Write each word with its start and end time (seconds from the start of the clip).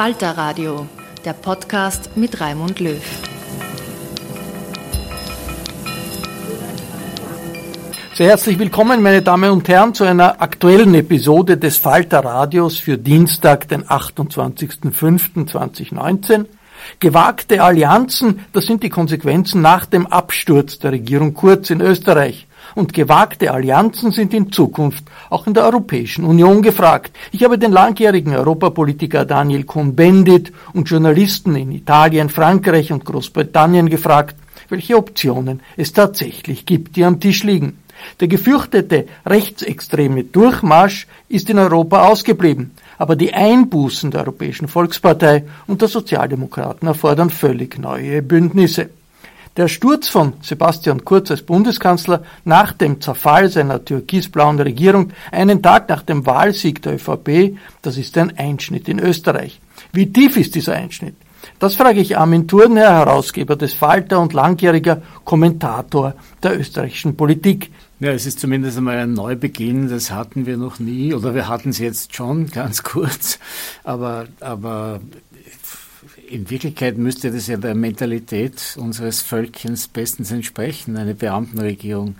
Falter 0.00 0.30
Radio, 0.30 0.88
der 1.26 1.34
Podcast 1.34 2.16
mit 2.16 2.40
Raimund 2.40 2.80
Löw. 2.80 3.02
Sehr 8.14 8.28
herzlich 8.28 8.58
willkommen, 8.58 9.02
meine 9.02 9.20
Damen 9.20 9.50
und 9.50 9.68
Herren, 9.68 9.92
zu 9.92 10.04
einer 10.04 10.40
aktuellen 10.40 10.94
Episode 10.94 11.58
des 11.58 11.76
Falter 11.76 12.20
Radios 12.20 12.78
für 12.78 12.96
Dienstag, 12.96 13.68
den 13.68 13.84
28.05.2019. 13.84 16.46
Gewagte 16.98 17.62
Allianzen, 17.62 18.46
das 18.54 18.64
sind 18.64 18.82
die 18.82 18.88
Konsequenzen 18.88 19.60
nach 19.60 19.84
dem 19.84 20.06
Absturz 20.06 20.78
der 20.78 20.92
Regierung 20.92 21.34
Kurz 21.34 21.68
in 21.68 21.82
Österreich 21.82 22.46
und 22.74 22.92
gewagte 22.92 23.52
Allianzen 23.52 24.12
sind 24.12 24.34
in 24.34 24.52
Zukunft 24.52 25.04
auch 25.28 25.46
in 25.46 25.54
der 25.54 25.64
Europäischen 25.64 26.24
Union 26.24 26.62
gefragt. 26.62 27.16
Ich 27.32 27.44
habe 27.44 27.58
den 27.58 27.72
langjährigen 27.72 28.34
Europapolitiker 28.34 29.24
Daniel 29.24 29.64
Cohn-Bendit 29.64 30.52
und 30.72 30.88
Journalisten 30.88 31.56
in 31.56 31.72
Italien, 31.72 32.28
Frankreich 32.28 32.92
und 32.92 33.04
Großbritannien 33.04 33.88
gefragt, 33.88 34.36
welche 34.68 34.96
Optionen 34.96 35.60
es 35.76 35.92
tatsächlich 35.92 36.66
gibt, 36.66 36.96
die 36.96 37.04
am 37.04 37.20
Tisch 37.20 37.42
liegen. 37.44 37.78
Der 38.20 38.28
gefürchtete 38.28 39.06
rechtsextreme 39.26 40.24
Durchmarsch 40.24 41.06
ist 41.28 41.50
in 41.50 41.58
Europa 41.58 42.08
ausgeblieben, 42.08 42.72
aber 42.98 43.16
die 43.16 43.32
Einbußen 43.32 44.10
der 44.10 44.20
Europäischen 44.20 44.68
Volkspartei 44.68 45.44
und 45.66 45.80
der 45.80 45.88
Sozialdemokraten 45.88 46.88
erfordern 46.88 47.30
völlig 47.30 47.78
neue 47.78 48.22
Bündnisse. 48.22 48.90
Der 49.56 49.66
Sturz 49.66 50.08
von 50.08 50.34
Sebastian 50.42 51.04
Kurz 51.04 51.30
als 51.30 51.42
Bundeskanzler 51.42 52.22
nach 52.44 52.72
dem 52.72 53.00
Zerfall 53.00 53.50
seiner 53.50 53.84
türkisblauen 53.84 54.60
Regierung, 54.60 55.12
einen 55.32 55.60
Tag 55.60 55.88
nach 55.88 56.02
dem 56.02 56.24
Wahlsieg 56.24 56.82
der 56.82 56.94
ÖVP, 56.94 57.56
das 57.82 57.96
ist 57.98 58.16
ein 58.16 58.36
Einschnitt 58.38 58.88
in 58.88 59.00
Österreich. 59.00 59.60
Wie 59.92 60.12
tief 60.12 60.36
ist 60.36 60.54
dieser 60.54 60.74
Einschnitt? 60.74 61.16
Das 61.58 61.74
frage 61.74 62.00
ich 62.00 62.16
Armin 62.16 62.46
Thurnherr, 62.46 62.92
Herausgeber 62.92 63.56
des 63.56 63.74
Falter 63.74 64.20
und 64.20 64.32
langjähriger 64.32 65.02
Kommentator 65.24 66.14
der 66.42 66.58
österreichischen 66.58 67.16
Politik. 67.16 67.70
Ja, 67.98 68.12
es 68.12 68.24
ist 68.24 68.40
zumindest 68.40 68.78
einmal 68.78 68.96
ein 68.96 69.12
Neubeginn, 69.12 69.88
das 69.88 70.10
hatten 70.10 70.46
wir 70.46 70.56
noch 70.56 70.78
nie, 70.78 71.12
oder 71.12 71.34
wir 71.34 71.48
hatten 71.48 71.70
es 71.70 71.78
jetzt 71.78 72.16
schon, 72.16 72.46
ganz 72.50 72.82
kurz, 72.82 73.38
aber, 73.84 74.26
aber 74.40 75.00
in 76.30 76.48
Wirklichkeit 76.48 76.96
müsste 76.96 77.30
das 77.30 77.46
ja 77.48 77.56
der 77.56 77.74
Mentalität 77.74 78.76
unseres 78.78 79.20
Völkchens 79.20 79.88
bestens 79.88 80.30
entsprechen, 80.30 80.96
eine 80.96 81.14
Beamtenregierung 81.14 82.14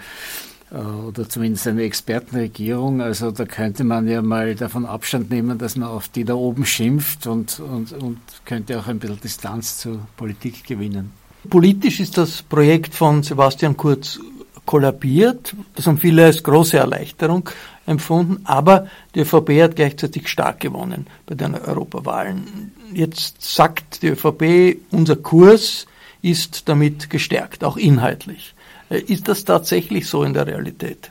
äh, 0.70 0.76
oder 0.76 1.28
zumindest 1.28 1.66
eine 1.68 1.82
Expertenregierung. 1.82 3.00
Also 3.00 3.30
da 3.30 3.44
könnte 3.44 3.84
man 3.84 4.08
ja 4.08 4.20
mal 4.20 4.54
davon 4.54 4.84
Abstand 4.84 5.30
nehmen, 5.30 5.58
dass 5.58 5.76
man 5.76 5.88
auf 5.88 6.08
die 6.08 6.24
da 6.24 6.34
oben 6.34 6.66
schimpft 6.66 7.26
und, 7.26 7.60
und, 7.60 7.92
und 7.92 8.18
könnte 8.44 8.78
auch 8.78 8.88
ein 8.88 8.98
bisschen 8.98 9.20
Distanz 9.20 9.78
zur 9.78 10.00
Politik 10.16 10.64
gewinnen. 10.64 11.12
Politisch 11.48 12.00
ist 12.00 12.18
das 12.18 12.42
Projekt 12.42 12.94
von 12.94 13.22
Sebastian 13.22 13.76
Kurz 13.76 14.18
kollabiert. 14.66 15.54
Das 15.74 15.86
haben 15.86 15.98
viele 15.98 16.26
als 16.26 16.42
große 16.42 16.76
Erleichterung 16.76 17.48
empfunden. 17.90 18.40
Aber 18.44 18.86
die 19.14 19.20
ÖVP 19.20 19.62
hat 19.62 19.76
gleichzeitig 19.76 20.28
stark 20.28 20.60
gewonnen 20.60 21.06
bei 21.26 21.34
den 21.34 21.54
Europawahlen. 21.54 22.72
Jetzt 22.94 23.42
sagt 23.42 24.02
die 24.02 24.08
ÖVP, 24.08 24.78
unser 24.90 25.16
Kurs 25.16 25.86
ist 26.22 26.68
damit 26.68 27.10
gestärkt, 27.10 27.64
auch 27.64 27.76
inhaltlich. 27.76 28.54
Äh, 28.88 29.00
ist 29.00 29.28
das 29.28 29.44
tatsächlich 29.44 30.08
so 30.08 30.22
in 30.22 30.34
der 30.34 30.46
Realität? 30.46 31.10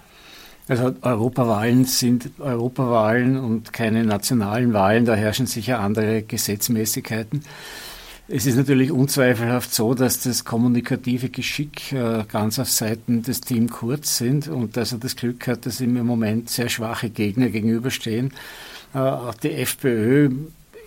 Also 0.67 0.94
Europawahlen 1.01 1.85
sind 1.85 2.29
Europawahlen 2.40 3.40
und 3.40 3.73
keine 3.73 4.06
nationalen 4.06 4.72
Wahlen, 4.72 5.06
da 5.06 5.16
herrschen 5.16 5.47
sicher 5.47 5.79
andere 5.79 6.22
Gesetzmäßigkeiten. 6.22 7.44
Es 8.31 8.45
ist 8.45 8.57
natürlich 8.57 8.91
unzweifelhaft 8.91 9.73
so, 9.73 9.95
dass 9.95 10.22
das 10.22 10.45
kommunikative 10.45 11.29
Geschick 11.29 11.91
äh, 11.94 12.25
ganz 12.31 12.59
auf 12.59 12.69
Seiten 12.69 13.23
des 13.23 13.41
Team 13.41 13.72
Kurz 13.72 14.17
sind 14.17 14.47
und 14.47 14.78
dass 14.78 14.91
er 14.91 15.00
das 15.00 15.16
Glück 15.16 15.47
hat, 15.47 15.66
dass 15.66 15.81
ihm 15.81 15.97
im 15.97 16.06
Moment 16.06 16.47
sehr 16.47 16.69
schwache 16.69 17.09
Gegner 17.09 17.50
gegenüberstehen. 17.50 18.31
Äh, 18.94 19.00
auch 19.00 19.34
die 19.34 19.53
FPÖ 19.53 20.29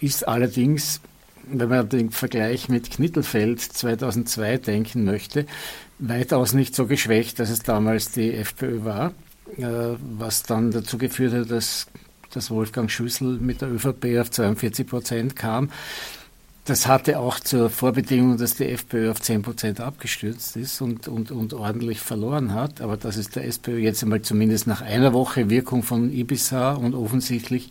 ist 0.00 0.28
allerdings, 0.28 1.00
wenn 1.48 1.68
man 1.68 1.88
den 1.88 2.12
Vergleich 2.12 2.68
mit 2.68 2.92
Knittelfeld 2.92 3.60
2002 3.60 4.58
denken 4.58 5.04
möchte, 5.04 5.46
weitaus 5.98 6.52
nicht 6.52 6.76
so 6.76 6.86
geschwächt, 6.86 7.40
dass 7.40 7.50
es 7.50 7.64
damals 7.64 8.12
die 8.12 8.34
FPÖ 8.34 8.84
war, 8.84 9.14
äh, 9.56 9.96
was 10.16 10.44
dann 10.44 10.70
dazu 10.70 10.96
geführt 10.96 11.32
hat, 11.32 11.50
dass, 11.50 11.88
dass 12.30 12.52
Wolfgang 12.52 12.88
Schüssel 12.88 13.38
mit 13.40 13.62
der 13.62 13.72
ÖVP 13.72 14.20
auf 14.20 14.30
42 14.30 14.86
Prozent 14.86 15.34
kam. 15.34 15.70
Das 16.64 16.86
hatte 16.86 17.18
auch 17.18 17.40
zur 17.40 17.70
Vorbedingung, 17.70 18.36
dass 18.36 18.54
die 18.54 18.68
FPÖ 18.68 19.10
auf 19.10 19.20
10 19.20 19.42
Prozent 19.42 19.80
abgestürzt 19.80 20.56
ist 20.56 20.80
und, 20.80 21.08
und, 21.08 21.32
und 21.32 21.54
ordentlich 21.54 22.00
verloren 22.00 22.54
hat. 22.54 22.80
Aber 22.80 22.96
dass 22.96 23.16
es 23.16 23.30
der 23.30 23.44
SPÖ 23.46 23.78
jetzt 23.78 24.04
einmal 24.04 24.22
zumindest 24.22 24.68
nach 24.68 24.80
einer 24.80 25.12
Woche 25.12 25.50
Wirkung 25.50 25.82
von 25.82 26.12
Ibiza 26.12 26.74
und 26.74 26.94
offensichtlich 26.94 27.70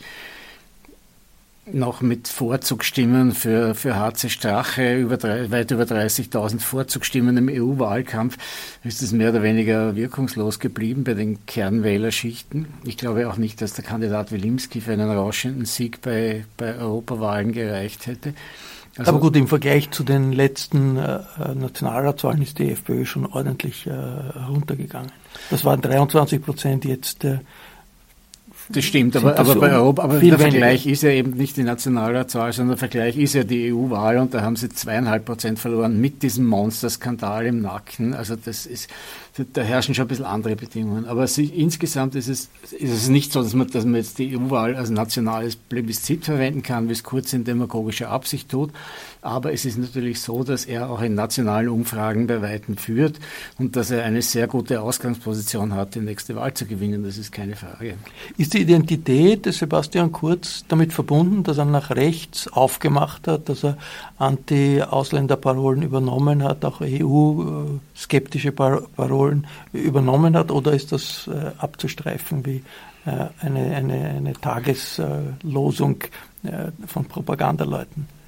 noch 1.74 2.02
mit 2.02 2.28
Vorzugsstimmen 2.28 3.32
für, 3.32 3.76
für 3.76 3.96
Harze 3.96 4.30
Strache, 4.30 4.98
über 4.98 5.16
drei, 5.16 5.52
weit 5.52 5.72
über 5.72 5.84
30.000 5.84 6.60
Vorzugsstimmen 6.60 7.38
im 7.38 7.50
EU-Wahlkampf, 7.50 8.38
ist 8.84 9.02
es 9.02 9.12
mehr 9.12 9.30
oder 9.30 9.44
weniger 9.44 9.96
wirkungslos 9.96 10.60
geblieben 10.60 11.04
bei 11.04 11.14
den 11.14 11.46
Kernwählerschichten. 11.46 12.68
Ich 12.84 12.98
glaube 12.98 13.30
auch 13.30 13.38
nicht, 13.38 13.62
dass 13.62 13.74
der 13.74 13.86
Kandidat 13.86 14.32
Wilimski 14.32 14.82
für 14.82 14.92
einen 14.92 15.10
rauschenden 15.10 15.66
Sieg 15.66 16.02
bei, 16.02 16.46
bei 16.58 16.76
Europawahlen 16.76 17.54
gereicht 17.54 18.08
hätte. 18.08 18.34
Also, 18.98 19.12
Aber 19.12 19.22
gut, 19.22 19.36
im 19.38 19.48
Vergleich 19.48 19.92
zu 19.92 20.04
den 20.04 20.34
letzten 20.34 20.98
äh, 20.98 21.20
Nationalratswahlen 21.56 22.42
ist 22.42 22.60
die 22.60 22.72
FPÖ 22.72 23.06
schon 23.06 23.26
ordentlich 23.26 23.88
äh, 23.88 23.92
runtergegangen. 23.94 25.12
Das 25.50 25.64
waren 25.64 25.82
23 25.82 26.44
Prozent, 26.44 26.84
jetzt 26.84 27.24
äh, 27.24 27.40
Das 28.70 28.84
stimmt, 28.84 29.16
aber, 29.16 29.40
aber 29.40 29.56
bei 29.56 29.72
Europa, 29.72 30.04
aber 30.04 30.20
der 30.20 30.38
Vergleich 30.38 30.86
ist 30.88 31.04
ja 31.04 31.10
eben 31.10 31.32
nicht 31.32 31.56
die 31.56 31.64
Nationalratswahl, 31.64 32.52
sondern 32.52 32.76
der 32.76 32.80
Vergleich 32.80 33.18
ist 33.18 33.34
ja 33.34 33.44
die 33.44 33.74
EU-Wahl 33.74 34.18
und 34.18 34.34
da 34.34 34.42
haben 34.42 34.58
sie 34.58 34.68
zweieinhalb 34.68 35.26
Prozent 35.26 35.60
verloren 35.60 36.00
mit 36.00 36.22
diesem 36.22 36.46
Monsterskandal 36.46 37.46
im 37.46 37.62
Nacken. 37.62 38.14
Also 38.14 38.36
das 38.36 38.66
ist, 38.66 38.90
da 39.54 39.62
herrschen 39.62 39.96
schon 39.96 40.06
ein 40.06 40.08
bisschen 40.10 40.26
andere 40.26 40.56
Bedingungen. 40.56 41.06
Aber 41.06 41.26
sie, 41.26 41.46
insgesamt 41.46 42.16
ist 42.16 42.28
es, 42.28 42.50
ist 42.72 42.92
es 42.92 43.08
nicht 43.08 43.32
so, 43.32 43.42
dass 43.42 43.54
man, 43.54 43.68
dass 43.68 43.86
man 43.86 43.96
jetzt 43.96 44.18
die 44.18 44.36
EU-Wahl 44.36 44.76
als 44.76 44.90
nationales 44.90 45.56
Plebiszit 45.56 46.26
verwenden 46.26 46.64
kann, 46.64 46.90
wie 46.90 46.94
es 46.94 47.04
Kurz 47.04 47.32
in 47.32 47.46
demagogischer 47.46 48.10
Absicht 48.10 48.50
tut. 48.50 48.72
Aber 49.22 49.54
es 49.54 49.66
ist 49.66 49.78
natürlich 49.78 50.20
so, 50.20 50.44
dass 50.44 50.66
er 50.66 50.90
auch 50.90 51.02
in 51.02 51.16
nationalen 51.16 51.70
Umfragen 51.70 52.28
bei 52.28 52.42
Weitem 52.42 52.76
führt 52.76 53.20
und 53.58 53.76
dass 53.76 53.92
er 53.92 54.04
eine 54.04 54.22
sehr 54.22 54.48
gute 54.48 54.82
Ausgangsposition 54.82 55.74
hat, 55.74 55.96
die 55.96 56.00
nächste 56.00 56.36
Wahl 56.36 56.54
zu 56.54 56.66
gewinnen. 56.66 57.04
Das 57.04 57.18
ist 57.18 57.32
keine 57.32 57.56
Frage. 57.56 57.96
Ist 58.38 58.54
die 58.54 58.62
Identität 58.62 59.46
des 59.46 59.60
Sebastian 59.60 60.12
Kurz 60.12 60.66
damit 60.68 60.92
verbunden, 60.92 61.44
dass 61.44 61.58
er 61.58 61.66
nach 61.66 61.92
rechts 61.92 62.48
aufgemacht 62.48 63.28
hat, 63.28 63.48
dass 63.48 63.64
er 63.64 63.78
Anti-Ausländerparolen 64.18 65.84
übernommen 65.84 66.44
hat, 66.44 66.66
auch 66.66 66.82
EU-skeptische 66.82 68.52
Parolen 68.52 69.21
übernommen 69.74 70.36
hat, 70.36 70.52
oder 70.52 70.74
ist 70.74 70.92
das 70.92 71.28
äh, 71.28 71.52
abzustreifen 71.58 72.46
wie 72.46 72.64
äh, 73.06 73.28
eine, 73.40 73.76
eine, 73.76 74.10
eine 74.10 74.34
Tageslosung 74.34 76.04
äh, 76.44 76.72
von 76.88 77.06
Propagandaleuten? 77.06 78.21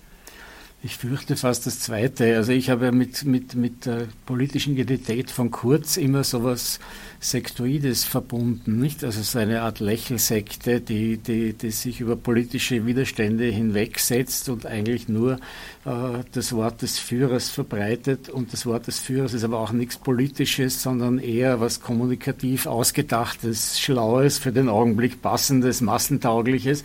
Ich 0.86 0.98
fürchte 0.98 1.38
fast 1.38 1.66
das 1.66 1.80
Zweite. 1.80 2.36
Also 2.36 2.52
ich 2.52 2.70
habe 2.70 2.92
mit, 2.92 3.24
mit, 3.24 3.56
mit 3.56 3.86
der 3.86 4.08
politischen 4.26 4.76
Identität 4.76 5.32
von 5.32 5.50
Kurz 5.50 5.96
immer 5.96 6.26
sowas 6.26 6.82
Sektoides 7.22 8.04
verbunden, 8.04 8.80
nicht? 8.80 9.02
Also 9.06 9.22
so 9.22 9.40
eine 9.40 9.62
Art 9.62 9.80
Lächelsekte, 9.80 10.82
die, 10.82 11.16
die, 11.16 11.54
die 11.54 11.72
sich 11.72 12.02
über 12.02 12.18
politische 12.18 12.86
Widerstände 12.86 13.46
hinwegsetzt 13.46 14.50
und 14.50 14.66
eigentlich 14.66 15.08
nur 15.08 15.40
äh, 15.86 16.20
das 16.34 16.52
Wort 16.52 16.82
des 16.82 17.00
Führers 17.00 17.48
verbreitet. 17.48 18.28
Und 18.28 18.52
das 18.52 18.66
Wort 18.66 18.88
des 18.88 19.00
Führers 19.00 19.34
ist 19.34 19.46
aber 19.46 19.60
auch 19.60 19.72
nichts 19.72 19.96
Politisches, 19.96 20.84
sondern 20.84 21.18
eher 21.18 21.62
was 21.62 21.80
kommunikativ 21.80 22.66
Ausgedachtes, 22.66 23.80
Schlaues, 23.80 24.38
für 24.38 24.52
den 24.52 24.68
Augenblick 24.68 25.22
Passendes, 25.22 25.80
Massentaugliches. 25.80 26.84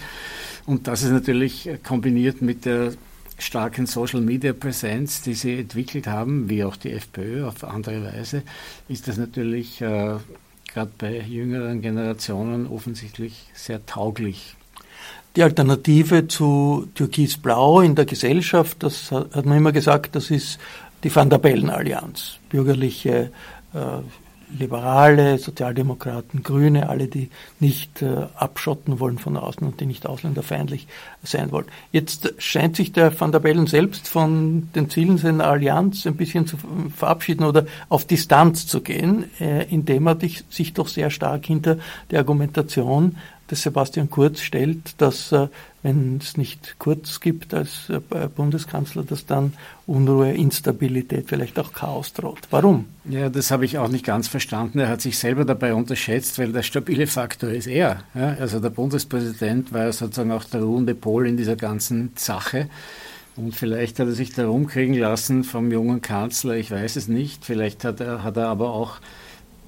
Und 0.66 0.86
das 0.86 1.02
ist 1.02 1.10
natürlich 1.10 1.68
kombiniert 1.82 2.42
mit 2.42 2.64
der 2.64 2.92
starken 3.38 3.87
Social-Media-Präsenz, 3.87 5.23
die 5.23 5.35
sie 5.35 5.61
entwickelt 5.61 6.06
haben, 6.06 6.49
wie 6.49 6.64
auch 6.64 6.76
die 6.76 6.93
FPÖ 6.93 7.46
auf 7.46 7.64
andere 7.64 8.05
Weise, 8.05 8.43
ist 8.88 9.08
das 9.08 9.17
natürlich 9.17 9.81
äh, 9.81 10.17
gerade 10.73 10.90
bei 10.99 11.20
jüngeren 11.20 11.81
Generationen 11.81 12.67
offensichtlich 12.67 13.46
sehr 13.55 13.85
tauglich. 13.87 14.56
Die 15.37 15.43
Alternative 15.43 16.26
zu 16.26 16.88
Türkis-Blau 16.94 17.81
in 17.81 17.94
der 17.94 18.06
Gesellschaft, 18.06 18.82
das 18.82 19.12
hat 19.12 19.46
man 19.46 19.58
immer 19.58 19.73
gesagt, 19.73 20.17
das 20.17 20.31
ist 20.31 20.58
die 21.05 21.14
Van 21.14 21.31
der 21.31 21.38
Bellen-Allianz. 21.38 22.38
Bürgerliche 22.49 23.31
äh, 23.73 23.79
Liberale, 24.56 25.38
Sozialdemokraten, 25.38 26.42
Grüne, 26.42 26.88
alle, 26.88 27.08
die 27.08 27.30
nicht 27.60 28.02
äh, 28.02 28.26
abschotten 28.34 29.00
wollen 29.00 29.18
von 29.18 29.36
außen 29.36 29.66
und 29.66 29.80
die 29.80 29.86
nicht 29.86 30.06
ausländerfeindlich 30.06 30.86
sein 31.22 31.52
wollen. 31.52 31.66
Jetzt 31.92 32.32
scheint 32.38 32.76
sich 32.76 32.92
der 32.92 33.18
Van 33.18 33.32
der 33.32 33.40
Bellen 33.40 33.66
selbst 33.66 34.08
von 34.08 34.68
den 34.74 34.88
Zielen 34.90 35.18
seiner 35.18 35.46
Allianz 35.46 36.06
ein 36.06 36.16
bisschen 36.16 36.46
zu 36.46 36.56
verabschieden 36.96 37.44
oder 37.44 37.66
auf 37.88 38.06
Distanz 38.06 38.66
zu 38.66 38.80
gehen, 38.80 39.24
äh, 39.40 39.64
indem 39.64 40.06
er 40.06 40.18
sich 40.50 40.72
doch 40.72 40.88
sehr 40.88 41.10
stark 41.10 41.46
hinter 41.46 41.78
der 42.10 42.20
Argumentation 42.20 43.16
des 43.50 43.62
Sebastian 43.62 44.10
Kurz 44.10 44.40
stellt, 44.40 45.00
dass 45.00 45.32
äh, 45.32 45.48
wenn 45.82 46.18
es 46.20 46.36
nicht 46.36 46.76
Kurz 46.78 47.20
gibt 47.20 47.54
als 47.54 47.88
äh, 47.88 48.00
Bundeskanzler, 48.28 49.04
dass 49.04 49.26
dann 49.26 49.54
Unruhe, 49.86 50.32
Instabilität, 50.32 51.28
vielleicht 51.28 51.58
auch 51.58 51.72
Chaos 51.72 52.12
droht. 52.12 52.40
Warum? 52.50 52.86
Ja, 53.08 53.28
das 53.28 53.50
habe 53.50 53.64
ich 53.64 53.78
auch 53.78 53.88
nicht 53.88 54.04
ganz 54.04 54.28
verstanden. 54.28 54.80
Er 54.80 54.88
hat 54.88 55.00
sich 55.00 55.18
selber 55.18 55.44
dabei 55.44 55.74
unterschätzt, 55.74 56.38
weil 56.38 56.52
der 56.52 56.62
stabile 56.62 57.06
Faktor 57.06 57.50
ist 57.50 57.66
er. 57.66 58.02
Ja, 58.14 58.36
also 58.38 58.60
der 58.60 58.70
Bundespräsident 58.70 59.72
war 59.72 59.92
sozusagen 59.92 60.32
auch 60.32 60.44
der 60.44 60.62
ruhende 60.62 60.94
Pol 60.94 61.26
in 61.26 61.36
dieser 61.36 61.56
ganzen 61.56 62.12
Sache. 62.16 62.68
Und 63.36 63.54
vielleicht 63.54 64.00
hat 64.00 64.08
er 64.08 64.14
sich 64.14 64.32
da 64.32 64.46
rumkriegen 64.48 64.96
lassen 64.96 65.44
vom 65.44 65.70
jungen 65.70 66.02
Kanzler, 66.02 66.56
ich 66.56 66.72
weiß 66.72 66.96
es 66.96 67.06
nicht. 67.06 67.44
Vielleicht 67.44 67.84
hat 67.84 68.00
er, 68.00 68.24
hat 68.24 68.36
er 68.36 68.48
aber 68.48 68.72
auch 68.72 68.98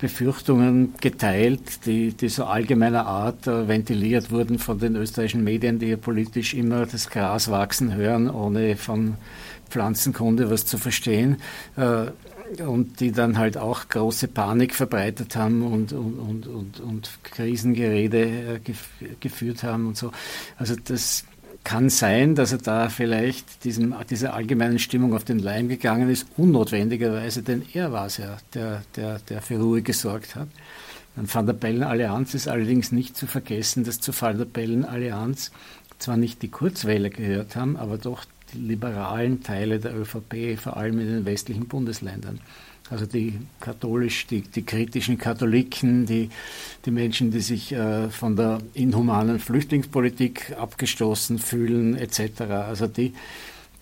Befürchtungen 0.01 0.95
geteilt, 1.01 1.85
die, 1.87 2.13
die 2.13 2.29
so 2.29 2.45
allgemeiner 2.45 3.07
Art 3.07 3.47
äh, 3.47 3.69
ventiliert 3.69 4.31
wurden 4.31 4.59
von 4.59 4.79
den 4.79 4.97
österreichischen 4.97 5.45
Medien, 5.45 5.79
die 5.79 5.87
ja 5.87 5.97
politisch 5.97 6.55
immer 6.55 6.87
das 6.87 7.11
Gras 7.11 7.51
wachsen 7.51 7.95
hören, 7.95 8.31
ohne 8.31 8.77
von 8.77 9.17
Pflanzenkunde 9.69 10.51
was 10.51 10.65
zu 10.67 10.79
verstehen. 10.79 11.37
Äh, 11.77 12.07
und 12.67 12.99
die 12.99 13.13
dann 13.13 13.39
halt 13.39 13.57
auch 13.57 13.89
große 13.89 14.27
Panik 14.27 14.75
verbreitet 14.75 15.37
haben 15.37 15.63
und, 15.63 15.93
und, 15.93 16.19
und, 16.19 16.47
und, 16.49 16.81
und 16.81 17.11
Krisengerede 17.23 18.61
äh, 18.67 19.15
geführt 19.21 19.63
haben 19.63 19.87
und 19.87 19.97
so. 19.97 20.11
Also 20.59 20.75
das 20.75 21.25
kann 21.65 21.91
sein, 21.91 22.35
dass 22.35 22.53
er 22.53 22.59
da 22.59 22.89
vielleicht 22.89 23.65
diesem, 23.65 23.95
dieser 24.09 24.35
allgemeinen 24.35 24.79
Stimmung 24.79 25.15
auf 25.15 25.25
den 25.25 25.39
Leim 25.39 25.69
gegangen 25.69 26.09
ist, 26.09 26.27
unnotwendigerweise, 26.37 27.43
denn 27.43 27.63
er 27.73 27.93
war 27.93 28.07
es 28.07 28.17
ja, 28.17 28.39
der, 28.55 28.83
der, 28.97 29.19
der 29.29 29.43
für 29.43 29.59
Ruhe 29.59 29.83
gesorgt 29.83 30.37
hat. 30.37 30.49
An 31.17 31.33
Van 31.33 31.47
der 31.47 31.53
Bellen-Allianz 31.53 32.35
ist 32.35 32.49
allerdings 32.49 32.93
nicht 32.93 33.17
zu 33.17 33.27
vergessen, 33.27 33.85
dass 33.85 34.01
zur 34.01 34.15
Van 34.19 34.39
der 34.39 34.45
Bellen-Allianz 34.45 35.51
zwar 35.99 36.17
nicht 36.17 36.43
die 36.43 36.49
Kurzwähler 36.49 37.11
gehört 37.11 37.57
haben, 37.57 37.77
aber 37.77 37.99
doch 37.99 38.25
die 38.55 38.59
liberalen 38.59 39.43
Teile 39.43 39.79
der 39.79 39.95
ÖVP, 39.95 40.59
vor 40.59 40.77
allem 40.77 40.99
in 40.99 41.07
den 41.07 41.25
westlichen 41.25 41.69
Bundesländern. 41.69 42.41
Also 42.91 43.07
die 43.07 43.39
katholisch, 43.61 44.27
die, 44.27 44.43
die 44.43 44.63
kritischen 44.63 45.17
Katholiken, 45.17 46.07
die, 46.07 46.29
die 46.85 46.91
Menschen, 46.91 47.31
die 47.31 47.41
sich 47.41 47.73
äh, 47.73 48.09
von 48.11 48.35
der 48.35 48.59
inhumanen 48.75 49.39
Flüchtlingspolitik 49.39 50.57
abgestoßen 50.59 51.39
fühlen, 51.39 51.97
etc. 51.97 52.41
Also 52.41 52.89
die, 52.89 53.15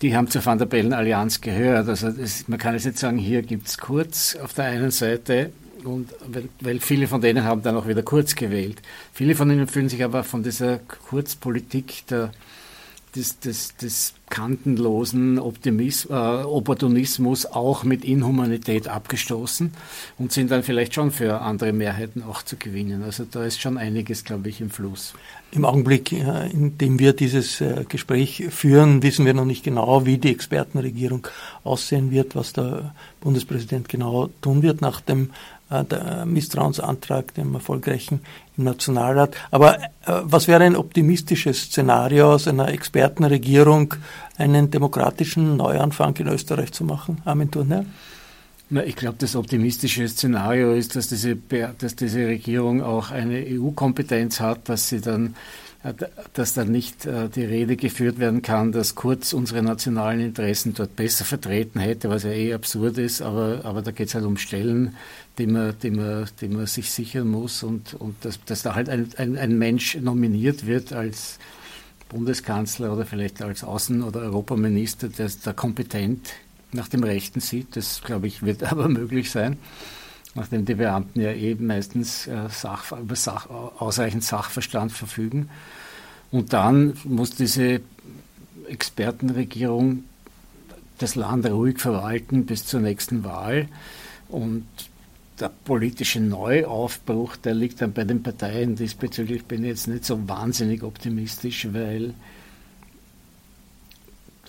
die 0.03 0.15
haben 0.15 0.29
zur 0.29 0.45
Van 0.45 0.59
der 0.59 0.67
Bellen 0.67 0.93
Allianz 0.93 1.41
gehört. 1.41 1.89
Also 1.89 2.11
das, 2.11 2.47
man 2.47 2.59
kann 2.59 2.75
jetzt 2.75 2.85
nicht 2.85 2.99
sagen, 2.99 3.17
hier 3.17 3.41
gibt 3.41 3.67
es 3.67 3.79
Kurz 3.79 4.35
auf 4.35 4.53
der 4.53 4.65
einen 4.65 4.91
Seite, 4.91 5.51
und 5.83 6.09
weil, 6.27 6.49
weil, 6.59 6.79
viele 6.79 7.07
von 7.07 7.21
denen 7.21 7.45
haben 7.45 7.61
dann 7.61 7.77
auch 7.77 7.87
wieder 7.87 8.03
Kurz 8.03 8.35
gewählt. 8.35 8.81
Viele 9.13 9.33
von 9.33 9.49
ihnen 9.49 9.67
fühlen 9.67 9.89
sich 9.89 10.03
aber 10.03 10.23
von 10.23 10.43
dieser 10.43 10.79
Kurzpolitik 10.79 12.05
der 12.07 12.31
des, 13.15 13.39
des, 13.39 13.75
des 13.77 14.13
kantenlosen 14.29 15.39
Optimis, 15.39 16.05
äh, 16.05 16.13
Opportunismus 16.13 17.45
auch 17.47 17.83
mit 17.83 18.05
Inhumanität 18.05 18.87
abgestoßen 18.87 19.71
und 20.19 20.31
sind 20.31 20.51
dann 20.51 20.63
vielleicht 20.63 20.93
schon 20.93 21.11
für 21.11 21.41
andere 21.41 21.73
Mehrheiten 21.73 22.23
auch 22.23 22.43
zu 22.43 22.57
gewinnen. 22.57 23.03
Also 23.03 23.25
da 23.29 23.43
ist 23.43 23.59
schon 23.59 23.77
einiges, 23.77 24.23
glaube 24.23 24.49
ich, 24.49 24.61
im 24.61 24.69
Fluss. 24.69 25.13
Im 25.51 25.65
Augenblick, 25.65 26.11
äh, 26.11 26.49
in 26.51 26.77
dem 26.77 26.99
wir 26.99 27.13
dieses 27.13 27.59
äh, 27.61 27.85
Gespräch 27.89 28.45
führen, 28.49 29.01
wissen 29.01 29.25
wir 29.25 29.33
noch 29.33 29.45
nicht 29.45 29.63
genau, 29.63 30.05
wie 30.05 30.19
die 30.19 30.31
Expertenregierung 30.31 31.27
aussehen 31.63 32.11
wird, 32.11 32.35
was 32.35 32.53
der 32.53 32.93
Bundespräsident 33.21 33.89
genau 33.89 34.29
tun 34.41 34.61
wird 34.61 34.81
nach 34.81 35.01
dem 35.01 35.31
der 35.69 36.25
Misstrauensantrag, 36.25 37.33
dem 37.33 37.53
erfolgreichen 37.53 38.21
im 38.57 38.63
Nationalrat. 38.63 39.35
Aber 39.51 39.79
äh, 39.79 39.87
was 40.05 40.47
wäre 40.47 40.63
ein 40.63 40.75
optimistisches 40.75 41.65
Szenario 41.65 42.33
aus 42.33 42.47
einer 42.47 42.69
Expertenregierung, 42.69 43.95
einen 44.37 44.71
demokratischen 44.71 45.57
Neuanfang 45.57 46.15
in 46.17 46.27
Österreich 46.27 46.71
zu 46.71 46.83
machen? 46.83 47.21
Armin 47.25 47.51
Thurner? 47.51 47.85
Na, 48.71 48.83
ich 48.83 48.95
glaube, 48.95 49.17
das 49.17 49.35
optimistische 49.35 50.07
Szenario 50.07 50.73
ist, 50.73 50.95
dass 50.95 51.07
diese, 51.07 51.35
dass 51.35 51.95
diese 51.95 52.27
Regierung 52.27 52.83
auch 52.83 53.09
eine 53.09 53.43
EU-Kompetenz 53.47 54.39
hat, 54.39 54.69
dass 54.69 54.89
sie 54.89 55.01
dann 55.01 55.27
äh, 55.27 55.68
dass 56.33 56.53
dann 56.53 56.71
nicht 56.71 57.05
äh, 57.05 57.29
die 57.29 57.45
Rede 57.45 57.77
geführt 57.77 58.19
werden 58.19 58.41
kann, 58.41 58.73
dass 58.73 58.95
Kurz 58.95 59.31
unsere 59.31 59.61
nationalen 59.61 60.19
Interessen 60.19 60.73
dort 60.73 60.95
besser 60.97 61.23
vertreten 61.23 61.79
hätte, 61.79 62.09
was 62.09 62.23
ja 62.23 62.31
eh 62.31 62.53
absurd 62.53 62.97
ist, 62.97 63.21
aber, 63.21 63.61
aber 63.63 63.81
da 63.81 63.91
geht 63.91 64.09
es 64.09 64.15
halt 64.15 64.25
um 64.25 64.35
Stellen, 64.35 64.97
die 65.37 65.47
man, 65.47 65.73
die 65.81 65.91
man, 65.91 66.27
die 66.41 66.49
man 66.49 66.65
sich 66.65 66.91
sichern 66.91 67.29
muss 67.29 67.63
und, 67.63 67.93
und 67.93 68.25
dass, 68.25 68.43
dass 68.43 68.61
da 68.61 68.75
halt 68.75 68.89
ein, 68.89 69.09
ein, 69.17 69.37
ein 69.37 69.57
Mensch 69.57 69.95
nominiert 69.95 70.65
wird 70.65 70.91
als 70.91 71.39
Bundeskanzler 72.09 72.91
oder 72.91 73.05
vielleicht 73.05 73.41
als 73.41 73.63
Außen- 73.63 74.03
oder 74.03 74.21
Europaminister, 74.21 75.07
der 75.07 75.31
da 75.43 75.53
kompetent 75.53 76.33
nach 76.73 76.89
dem 76.89 77.03
Rechten 77.03 77.39
sieht. 77.39 77.77
Das, 77.77 78.01
glaube 78.03 78.27
ich, 78.27 78.43
wird 78.43 78.63
aber 78.71 78.89
möglich 78.89 79.31
sein 79.31 79.57
nachdem 80.35 80.65
die 80.65 80.75
Beamten 80.75 81.21
ja 81.21 81.33
eben 81.33 81.67
meistens 81.67 82.27
äh, 82.27 82.47
Sach, 82.49 82.91
über 82.91 83.15
Sach, 83.15 83.49
ausreichend 83.49 84.23
Sachverstand 84.23 84.91
verfügen. 84.91 85.49
Und 86.31 86.53
dann 86.53 86.93
muss 87.03 87.31
diese 87.31 87.81
Expertenregierung 88.67 90.03
das 90.99 91.15
Land 91.15 91.45
ruhig 91.45 91.79
verwalten 91.79 92.45
bis 92.45 92.65
zur 92.65 92.81
nächsten 92.81 93.23
Wahl. 93.23 93.67
Und 94.27 94.65
der 95.39 95.49
politische 95.49 96.19
Neuaufbruch, 96.19 97.37
der 97.37 97.55
liegt 97.55 97.81
dann 97.81 97.93
bei 97.93 98.03
den 98.03 98.21
Parteien. 98.21 98.75
Diesbezüglich 98.75 99.45
bin 99.45 99.63
ich 99.63 99.69
jetzt 99.69 99.87
nicht 99.87 100.05
so 100.05 100.27
wahnsinnig 100.27 100.83
optimistisch, 100.83 101.69
weil 101.71 102.13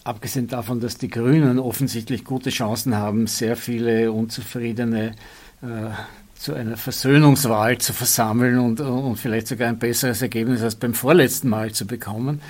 abgesehen 0.04 0.48
davon, 0.48 0.80
dass 0.80 0.96
die 0.96 1.08
Grünen 1.08 1.58
offensichtlich 1.58 2.24
gute 2.24 2.50
Chancen 2.50 2.96
haben, 2.96 3.26
sehr 3.26 3.56
viele 3.56 4.12
Unzufriedene 4.12 5.14
äh, 5.62 5.66
zu 6.34 6.54
einer 6.54 6.76
Versöhnungswahl 6.76 7.78
zu 7.78 7.92
versammeln 7.92 8.58
und, 8.58 8.80
und 8.80 9.16
vielleicht 9.16 9.46
sogar 9.46 9.68
ein 9.68 9.78
besseres 9.78 10.22
Ergebnis 10.22 10.62
als 10.62 10.74
beim 10.74 10.94
vorletzten 10.94 11.50
Mal 11.50 11.72
zu 11.72 11.86
bekommen. 11.86 12.40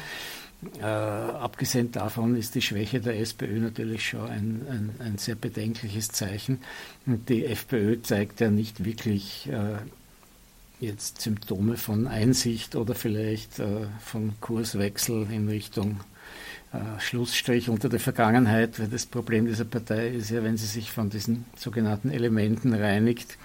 Äh, 0.80 0.84
abgesehen 0.84 1.90
davon 1.90 2.36
ist 2.36 2.54
die 2.54 2.62
Schwäche 2.62 3.00
der 3.00 3.18
SPÖ 3.18 3.60
natürlich 3.60 4.06
schon 4.06 4.28
ein, 4.28 4.66
ein, 4.68 4.90
ein 4.98 5.18
sehr 5.18 5.34
bedenkliches 5.34 6.08
Zeichen. 6.08 6.58
Und 7.06 7.28
die 7.28 7.46
FPÖ 7.46 8.00
zeigt 8.02 8.40
ja 8.40 8.50
nicht 8.50 8.84
wirklich 8.84 9.48
äh, 9.50 9.78
jetzt 10.84 11.22
Symptome 11.22 11.76
von 11.76 12.06
Einsicht 12.06 12.76
oder 12.76 12.94
vielleicht 12.94 13.58
äh, 13.58 13.86
von 14.00 14.34
Kurswechsel 14.40 15.26
in 15.30 15.48
Richtung 15.48 16.00
Schlussstrich 16.98 17.68
unter 17.68 17.88
der 17.88 17.98
Vergangenheit, 17.98 18.78
weil 18.78 18.86
das 18.86 19.06
Problem 19.06 19.46
dieser 19.46 19.64
Partei 19.64 20.08
ist 20.08 20.30
ja, 20.30 20.44
wenn 20.44 20.56
sie 20.56 20.66
sich 20.66 20.90
von 20.92 21.10
diesen 21.10 21.44
sogenannten 21.56 22.10
Elementen 22.10 22.72
reinigt, 22.72 23.38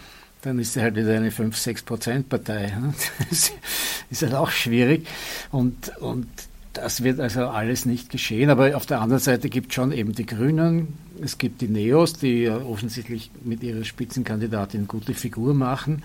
dann 0.44 0.60
ist 0.60 0.74
sie 0.74 0.82
halt 0.82 0.96
wieder 0.96 1.16
eine 1.16 1.32
5-6-Prozent-Partei. 1.32 2.74
Das 3.30 3.52
ist 4.12 4.22
halt 4.22 4.36
auch 4.36 4.52
schwierig. 4.52 5.08
Und, 5.52 5.98
und 5.98 6.28
das 6.74 7.04
wird 7.04 7.20
also 7.20 7.48
alles 7.48 7.86
nicht 7.86 8.12
geschehen. 8.12 8.52
Aber 8.52 8.78
auf 8.78 8.86
der 8.86 9.02
anderen 9.02 9.22
Seite 9.22 9.50
gibt 9.50 9.70
es 9.70 9.76
schon 9.76 9.92
eben 9.92 10.14
die 10.14 10.28
Grünen, 10.28 10.94
es 11.20 11.40
gibt 11.40 11.62
die 11.62 11.68
Neos, 11.68 12.14
die 12.14 12.48
offensichtlich 12.48 13.32
mit 13.44 13.64
ihrer 13.64 13.84
Spitzenkandidatin 13.84 14.88
gute 14.88 15.16
Figur 15.16 15.56
machen. 15.56 16.04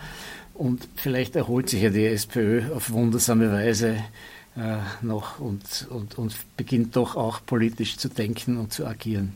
Und 0.55 0.89
vielleicht 0.97 1.37
erholt 1.37 1.69
sich 1.69 1.83
ja 1.83 1.91
die 1.91 2.07
SPÖ 2.07 2.73
auf 2.75 2.91
wundersame 2.91 3.53
Weise 3.53 3.91
äh, 3.91 4.00
noch 5.02 5.38
und, 5.38 5.87
und, 5.90 6.19
und 6.19 6.35
beginnt 6.57 6.97
doch 6.97 7.17
auch 7.17 7.40
politisch 7.45 7.97
zu 7.97 8.09
denken 8.09 8.59
und 8.59 8.73
zu 8.73 8.87
agieren. 8.87 9.33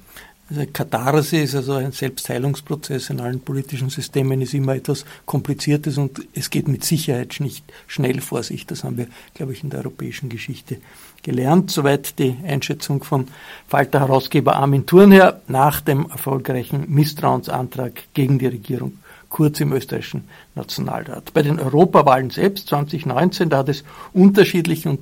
Also 0.51 0.63
Katharsis, 0.71 1.55
also 1.55 1.73
ein 1.73 1.93
Selbstheilungsprozess 1.93 3.09
in 3.09 3.21
allen 3.21 3.41
politischen 3.41 3.89
Systemen, 3.89 4.43
ist 4.43 4.53
immer 4.53 4.75
etwas 4.75 5.07
Kompliziertes 5.25 5.97
und 5.97 6.21
es 6.35 6.51
geht 6.51 6.69
mit 6.69 6.85
Sicherheit 6.85 7.37
nicht 7.39 7.65
schnell 7.87 8.21
vor 8.21 8.43
sich. 8.43 8.67
Das 8.67 8.85
haben 8.85 8.99
wir, 8.99 9.07
glaube 9.33 9.55
ich, 9.55 9.65
in 9.65 9.71
der 9.71 9.81
europäischen 9.81 10.29
Geschichte 10.29 10.77
gelernt. 11.23 11.71
Soweit 11.71 12.19
die 12.19 12.37
Einschätzung 12.47 13.03
von 13.03 13.29
Falter-Herausgeber 13.69 14.57
Armin 14.57 14.85
Thurnherr 14.85 15.41
nach 15.49 15.81
dem 15.81 16.11
erfolgreichen 16.11 16.85
Misstrauensantrag 16.89 18.03
gegen 18.13 18.39
die 18.39 18.49
Regierung 18.49 18.99
Kurz 19.31 19.59
im 19.59 19.73
österreichischen 19.73 20.29
Nationalrat. 20.55 21.35
Bei 21.35 21.43
den 21.43 21.59
Europawahlen 21.59 22.31
selbst 22.31 22.69
2019, 22.69 23.51
da 23.51 23.59
hat 23.59 23.69
es 23.69 23.83
unterschiedliche 24.13 24.91
und 24.91 25.01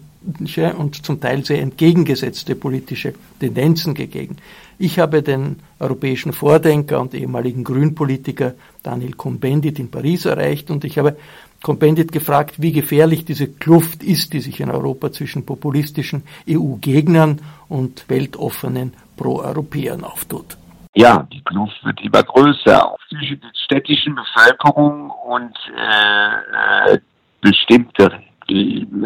und 0.79 1.05
zum 1.05 1.21
Teil 1.21 1.45
sehr 1.45 1.61
entgegengesetzte 1.61 2.55
politische 2.55 3.15
Tendenzen 3.41 3.95
gegeben. 3.95 4.37
Ich 4.79 4.99
habe 4.99 5.23
den 5.23 5.61
europäischen 5.79 6.33
Vordenker 6.33 7.01
und 7.01 7.15
ehemaligen 7.15 7.65
Grünpolitiker 7.65 8.55
Daniel 8.83 9.13
Cohn-Bendit 9.13 9.79
in 9.79 9.91
Paris 9.91 10.25
erreicht 10.25 10.71
und 10.71 10.85
ich 10.85 10.99
habe 10.99 11.17
Cohn-Bendit 11.63 12.11
gefragt, 12.11 12.57
wie 12.59 12.73
gefährlich 12.73 13.25
diese 13.25 13.47
Kluft 13.47 14.03
ist, 14.03 14.33
die 14.33 14.41
sich 14.41 14.61
in 14.61 14.71
Europa 14.71 15.13
zwischen 15.13 15.47
populistischen 15.47 16.25
EU-Gegnern 16.49 17.41
und 17.69 18.05
weltoffenen 18.09 18.95
Pro-Europäern 19.17 20.03
auftut. 20.03 20.57
Ja, 20.95 21.27
die 21.33 21.43
Kluft 21.43 21.85
wird 21.85 22.01
immer 22.03 22.23
größer. 22.23 22.97
Zwischen 23.09 23.41
der 23.41 23.51
städtischen 23.55 24.15
Bevölkerung 24.15 25.11
und 25.11 25.57
äh, 25.75 26.95
äh, 26.95 26.99
bestimmte 27.41 28.21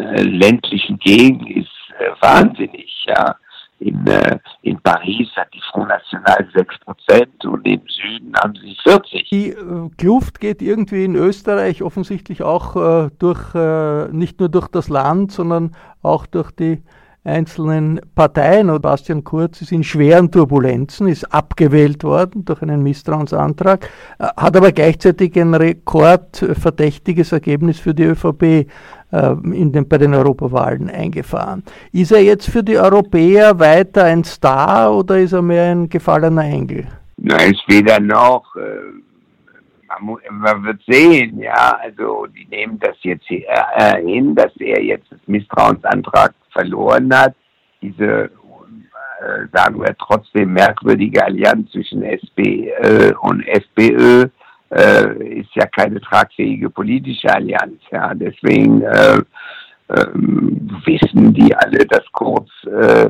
äh, 0.07 0.21
ländlichen 0.23 0.97
Gegend 0.99 1.49
ist 1.49 1.69
äh, 1.99 2.11
wahnsinnig. 2.21 2.91
Ja. 3.07 3.35
In, 3.79 4.07
äh, 4.07 4.39
in 4.63 4.81
Paris 4.81 5.29
hat 5.35 5.53
die 5.53 5.61
Front 5.71 5.89
National 5.89 6.47
6% 6.55 7.47
und 7.47 7.67
im 7.67 7.81
Süden 7.87 8.33
haben 8.41 8.55
sie 8.55 8.75
40. 8.83 9.29
Die 9.29 9.49
äh, 9.49 9.89
Kluft 9.97 10.39
geht 10.39 10.63
irgendwie 10.63 11.05
in 11.05 11.15
Österreich 11.15 11.83
offensichtlich 11.83 12.41
auch 12.41 12.75
äh, 12.75 13.09
durch, 13.19 13.53
nicht 14.11 14.39
nur 14.39 14.49
durch 14.49 14.67
das 14.67 14.89
Land, 14.89 15.31
sondern 15.31 15.75
auch 16.01 16.25
durch 16.25 16.51
die 16.51 16.81
einzelnen 17.27 17.99
Parteien. 18.15 18.69
Und 18.69 18.81
Bastian 18.81 19.23
Kurz 19.23 19.61
ist 19.61 19.71
in 19.71 19.83
schweren 19.83 20.31
Turbulenzen, 20.31 21.07
ist 21.07 21.25
abgewählt 21.33 22.03
worden 22.03 22.45
durch 22.45 22.61
einen 22.61 22.81
Misstrauensantrag, 22.83 23.89
äh, 24.19 24.25
hat 24.37 24.55
aber 24.55 24.71
gleichzeitig 24.71 25.39
ein 25.39 25.53
rekordverdächtiges 25.53 27.31
Ergebnis 27.31 27.79
für 27.79 27.93
die 27.93 28.03
ÖVP 28.03 28.43
äh, 28.43 28.65
in 29.43 29.71
den, 29.71 29.87
bei 29.87 29.97
den 29.97 30.13
Europawahlen 30.13 30.89
eingefahren. 30.89 31.63
Ist 31.91 32.11
er 32.11 32.23
jetzt 32.23 32.49
für 32.49 32.63
die 32.63 32.77
Europäer 32.77 33.59
weiter 33.59 34.05
ein 34.05 34.23
Star 34.23 34.95
oder 34.95 35.19
ist 35.19 35.33
er 35.33 35.41
mehr 35.41 35.71
ein 35.71 35.89
gefallener 35.89 36.45
Engel? 36.45 36.87
Na, 37.17 37.37
ist 37.37 37.63
weder 37.67 37.99
noch. 37.99 38.43
Äh 39.99 40.31
man, 40.31 40.63
wird 40.63 40.81
sehen, 40.87 41.39
ja, 41.39 41.79
also 41.81 42.27
die 42.27 42.45
nehmen 42.45 42.79
das 42.79 42.95
jetzt 43.01 43.25
hier, 43.27 43.45
äh, 43.75 44.01
hin, 44.01 44.35
dass 44.35 44.55
er 44.57 44.81
jetzt 44.83 45.11
das 45.11 45.19
Misstrauensantrag 45.27 46.33
verloren 46.51 47.13
hat. 47.13 47.35
Diese, 47.81 48.29
äh, 49.19 49.47
sagen 49.53 49.79
wir 49.79 49.95
trotzdem 49.97 50.53
merkwürdige 50.53 51.23
Allianz 51.23 51.71
zwischen 51.71 52.03
SP 52.03 52.69
äh, 52.69 53.13
und 53.21 53.47
FPÖ 53.47 54.27
äh, 54.69 55.39
ist 55.39 55.53
ja 55.55 55.65
keine 55.67 56.01
tragfähige 56.01 56.69
politische 56.69 57.33
Allianz. 57.33 57.79
Ja, 57.91 58.13
deswegen 58.13 58.81
äh, 58.81 59.21
ähm, 59.89 60.69
wissen 60.85 61.33
die 61.33 61.55
alle, 61.55 61.85
dass 61.85 62.03
Kurz 62.11 62.49
äh, 62.65 63.09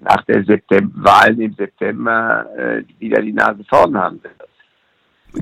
nach 0.00 0.24
der 0.24 0.44
September 0.44 0.92
Wahlen 1.04 1.40
im 1.40 1.54
September 1.54 2.46
äh, 2.56 2.82
wieder 2.98 3.22
die 3.22 3.32
Nase 3.32 3.64
vorn 3.68 3.96
haben 3.96 4.22
wird. 4.22 4.49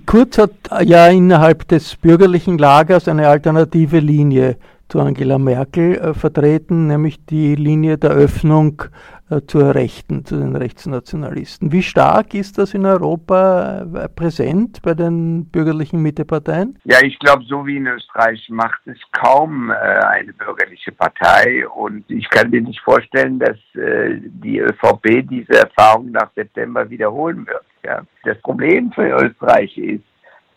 Kurz 0.07 0.39
hat 0.39 0.53
ja 0.83 1.07
innerhalb 1.09 1.67
des 1.69 1.97
bürgerlichen 1.97 2.59
Lagers 2.59 3.09
eine 3.09 3.29
alternative 3.29 4.01
Linie 4.01 4.57
zu 4.89 5.01
Angela 5.01 5.39
Merkel 5.39 5.97
äh, 5.97 6.15
vertreten, 6.15 6.87
nämlich 6.87 7.25
die 7.27 7.55
Linie 7.55 7.99
der 7.99 8.11
Öffnung 8.11 8.83
äh, 9.31 9.43
zur 9.47 9.75
Rechten, 9.75 10.25
zu 10.25 10.39
den 10.39 10.57
Rechtsnationalisten. 10.57 11.73
Wie 11.73 11.83
stark 11.83 12.33
ist 12.33 12.57
das 12.57 12.73
in 12.73 12.87
Europa 12.87 13.83
äh, 13.83 14.09
präsent 14.09 14.81
bei 14.83 14.95
den 14.95 15.47
bürgerlichen 15.47 16.01
Mitteparteien? 16.01 16.79
Ja, 16.85 17.03
ich 17.03 17.19
glaube, 17.19 17.45
so 17.45 17.67
wie 17.67 17.77
in 17.77 17.87
Österreich 17.87 18.49
macht 18.49 18.81
es 18.87 18.99
kaum 19.13 19.71
äh, 19.71 19.75
eine 19.75 20.33
bürgerliche 20.33 20.93
Partei 20.93 21.69
und 21.69 22.05
ich 22.11 22.29
kann 22.31 22.51
mir 22.51 22.63
nicht 22.63 22.81
vorstellen, 22.81 23.39
dass 23.39 23.59
äh, 23.75 24.19
die 24.23 24.61
ÖVP 24.61 25.29
diese 25.29 25.61
Erfahrung 25.61 26.11
nach 26.11 26.31
September 26.35 26.89
wiederholen 26.89 27.47
wird. 27.47 27.65
Ja. 27.89 28.03
Das 28.25 28.39
Problem 28.43 28.93
für 28.93 29.09
Österreich 29.25 29.77
ist, 29.79 30.05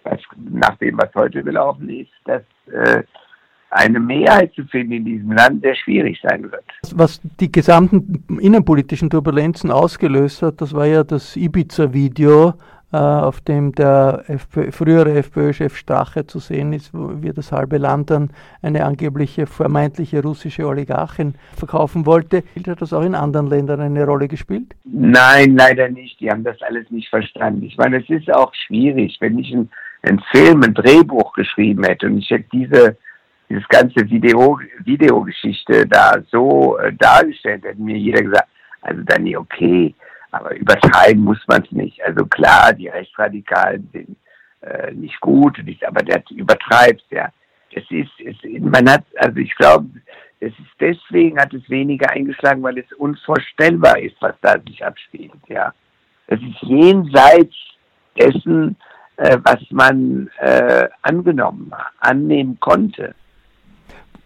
was, 0.04 0.20
nach 0.36 0.76
dem, 0.80 0.98
was 0.98 1.10
heute 1.16 1.42
gelaufen 1.44 1.90
ist, 1.90 2.12
dass 2.26 2.42
äh, 2.74 3.04
eine 3.70 4.02
Mehrheit 4.02 4.54
zu 4.54 4.66
finden 4.66 4.92
in 4.92 5.06
diesem 5.06 5.32
Land 5.32 5.62
sehr 5.62 5.76
schwierig 5.76 6.20
sein 6.22 6.44
wird. 6.44 6.66
Was 6.94 7.22
die 7.40 7.50
gesamten 7.50 8.26
innenpolitischen 8.42 9.10
Turbulenzen 9.10 9.72
ausgelöst 9.72 10.42
hat, 10.42 10.60
das 10.60 10.74
war 10.74 10.86
ja 10.86 11.06
das 11.06 11.38
Ibiza-Video, 11.38 12.54
auf 12.98 13.42
dem 13.42 13.74
der 13.74 14.24
FPÖ, 14.28 14.72
frühere 14.72 15.14
FPÖ-Chef 15.14 15.78
Strache 15.78 16.28
zu 16.28 16.40
sehen 16.40 16.74
ist, 16.74 16.94
wo 16.94 17.22
wir 17.22 17.34
das 17.34 17.52
halbe 17.52 17.78
Land 17.78 18.12
an 18.12 18.32
eine 18.62 18.86
angebliche 18.86 19.48
vermeintliche 19.48 20.22
russische 20.22 20.68
Oligarchin 20.68 21.36
verkaufen 21.56 22.06
wollte. 22.06 22.44
Hat 22.68 22.82
das 22.82 22.94
auch 22.94 23.04
in 23.04 23.16
anderen 23.16 23.48
Ländern 23.48 23.80
eine 23.80 24.06
Rolle 24.06 24.28
gespielt? 24.28 24.76
Nein, 24.84 25.56
leider 25.56 25.90
nicht. 25.90 26.20
Die 26.20 26.30
haben 26.30 26.44
das 26.44 26.62
alles 26.62 26.90
nicht 26.92 27.10
verstanden. 27.10 27.64
Ich 27.64 27.78
meine, 27.78 28.02
es 28.02 28.10
ist 28.10 28.32
auch 28.34 28.54
schwierig, 28.54 29.18
wenn 29.20 29.40
ich 29.40 29.54
ein, 29.54 29.70
ein 30.04 30.20
Film, 30.32 30.64
ein 30.64 30.74
Drehbuch 30.74 31.34
geschrieben 31.34 31.84
hätte 31.84 32.08
und 32.08 32.18
ich 32.18 32.30
hätte 32.30 32.46
diese 32.52 32.98
dieses 33.52 33.68
ganze 33.68 34.10
Video, 34.10 34.60
Videogeschichte 34.86 35.86
da 35.86 36.16
so 36.32 36.78
äh, 36.78 36.94
dargestellt, 36.94 37.66
hätte 37.66 37.82
mir 37.82 37.98
jeder 37.98 38.22
gesagt, 38.24 38.48
also 38.82 39.02
dann 39.04 39.24
nie 39.24 39.36
okay, 39.36 39.94
aber 40.32 40.56
übertreiben 40.56 41.24
muss 41.24 41.40
man 41.48 41.64
es 41.64 41.72
nicht. 41.72 42.02
Also 42.04 42.26
klar, 42.26 42.74
die 42.74 42.88
Rechtsradikalen 42.88 43.90
sind 43.92 44.18
äh, 44.62 44.92
nicht 44.94 45.20
gut, 45.20 45.62
nicht, 45.64 45.86
aber 45.86 46.02
der 46.04 46.24
übertreibt 46.32 47.04
ja. 47.10 47.32
Es 47.74 47.84
ist, 47.90 48.12
es, 48.20 48.36
man 48.60 48.90
hat, 48.90 49.06
also 49.18 49.38
ich 49.38 49.56
glaube, 49.56 49.90
es 50.40 50.52
ist 50.52 50.76
deswegen 50.80 51.40
hat 51.40 51.54
es 51.54 51.70
weniger 51.70 52.10
eingeschlagen, 52.10 52.64
weil 52.64 52.78
es 52.80 52.92
unvorstellbar 52.94 54.00
ist, 54.00 54.16
was 54.20 54.36
da 54.42 54.60
sich 54.68 54.84
abspielt, 54.84 55.32
ja. 55.48 55.74
Es 56.28 56.40
ist 56.42 56.62
jenseits 56.62 57.56
dessen, 58.18 58.76
äh, 59.18 59.38
was 59.44 59.60
man 59.70 60.30
äh, 60.40 60.88
angenommen, 61.02 61.72
annehmen 62.00 62.60
konnte. 62.60 63.16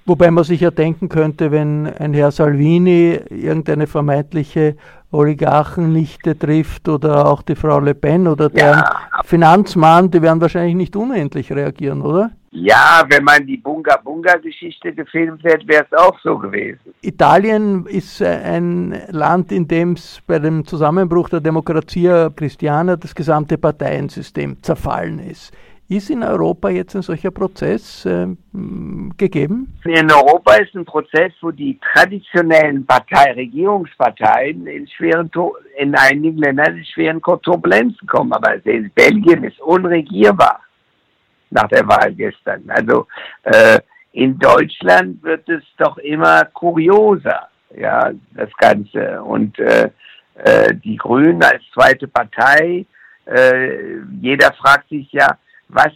Wobei 0.07 0.29
man 0.29 0.43
sich 0.43 0.61
ja 0.61 0.69
denken 0.69 1.09
könnte, 1.09 1.51
wenn 1.51 1.87
ein 1.87 2.13
Herr 2.13 2.29
Salvini 2.31 3.19
irgendeine 3.29 3.87
vermeintliche 3.87 4.75
Oligarchennichte 5.11 6.37
trifft 6.37 6.87
oder 6.87 7.25
auch 7.25 7.41
die 7.41 7.55
Frau 7.55 7.79
Le 7.79 7.95
Pen 7.95 8.27
oder 8.27 8.49
der 8.49 8.71
ja. 8.71 8.99
Finanzmann, 9.23 10.11
die 10.11 10.21
werden 10.21 10.41
wahrscheinlich 10.41 10.75
nicht 10.75 10.95
unendlich 10.95 11.51
reagieren, 11.51 12.03
oder? 12.03 12.29
Ja, 12.51 13.03
wenn 13.09 13.23
man 13.23 13.45
die 13.47 13.57
Bunga-Bunga-Geschichte 13.57 14.93
gefilmt 14.93 15.43
hätte, 15.43 15.67
wäre 15.67 15.85
es 15.89 15.97
auch 15.97 16.17
so 16.21 16.37
gewesen. 16.37 16.93
Italien 17.01 17.85
ist 17.87 18.21
ein 18.21 18.97
Land, 19.09 19.51
in 19.51 19.67
dem 19.67 19.93
es 19.93 20.21
bei 20.25 20.39
dem 20.39 20.65
Zusammenbruch 20.65 21.29
der 21.29 21.41
Demokratie 21.41 22.29
Christiana 22.35 22.95
das 22.95 23.13
gesamte 23.13 23.57
Parteiensystem 23.57 24.61
zerfallen 24.61 25.19
ist. 25.19 25.51
Ist 25.87 26.09
in 26.09 26.23
Europa 26.23 26.69
jetzt 26.69 26.95
ein 26.95 27.03
solcher 27.03 27.29
Prozess 27.29 28.05
äh, 28.07 28.27
gegeben? 29.17 29.77
In 29.83 30.11
Europa 30.11 30.55
ist 30.55 30.73
ein 30.73 30.83
Prozess, 30.83 31.31
wo 31.41 31.51
die 31.51 31.79
traditionellen 31.93 32.83
Partei, 32.87 33.33
Regierungsparteien 33.33 34.65
in, 34.65 34.87
schweren, 34.87 35.29
in 35.77 35.93
einigen 35.93 36.39
Ländern 36.39 36.77
in 36.77 36.85
schweren 36.85 37.21
Turbulenzen 37.21 38.07
kommen. 38.07 38.33
Aber 38.33 38.57
Belgien 38.95 39.43
ist 39.43 39.59
unregierbar 39.61 40.61
nach 41.51 41.67
der 41.67 41.87
Wahl 41.87 42.13
gestern. 42.15 42.63
Also 42.67 43.05
äh, 43.43 43.79
in 44.13 44.39
Deutschland 44.39 45.21
wird 45.21 45.47
es 45.49 45.63
doch 45.77 45.99
immer 45.99 46.45
kurioser, 46.45 47.47
ja, 47.77 48.11
das 48.33 48.49
Ganze. 48.57 49.21
Und 49.21 49.59
äh, 49.59 49.91
äh, 50.35 50.73
die 50.73 50.95
Grünen 50.95 51.43
als 51.43 51.61
zweite 51.73 52.07
Partei, 52.07 52.87
äh, 53.25 53.99
jeder 54.19 54.51
fragt 54.53 54.89
sich 54.89 55.11
ja, 55.11 55.37
was, 55.67 55.91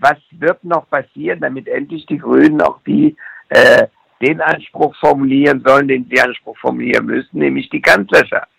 was 0.00 0.18
wird 0.32 0.62
noch 0.64 0.88
passieren, 0.90 1.40
damit 1.40 1.68
endlich 1.68 2.06
die 2.06 2.18
Grünen 2.18 2.60
auch 2.60 2.80
die, 2.86 3.16
äh, 3.48 3.86
den 4.20 4.40
Anspruch 4.40 4.94
formulieren 4.96 5.62
sollen, 5.64 5.88
den 5.88 6.08
sie 6.10 6.20
Anspruch 6.20 6.56
formulieren 6.58 7.06
müssen, 7.06 7.38
nämlich 7.38 7.68
die 7.70 7.82
Kanzlerschaft. 7.82 8.50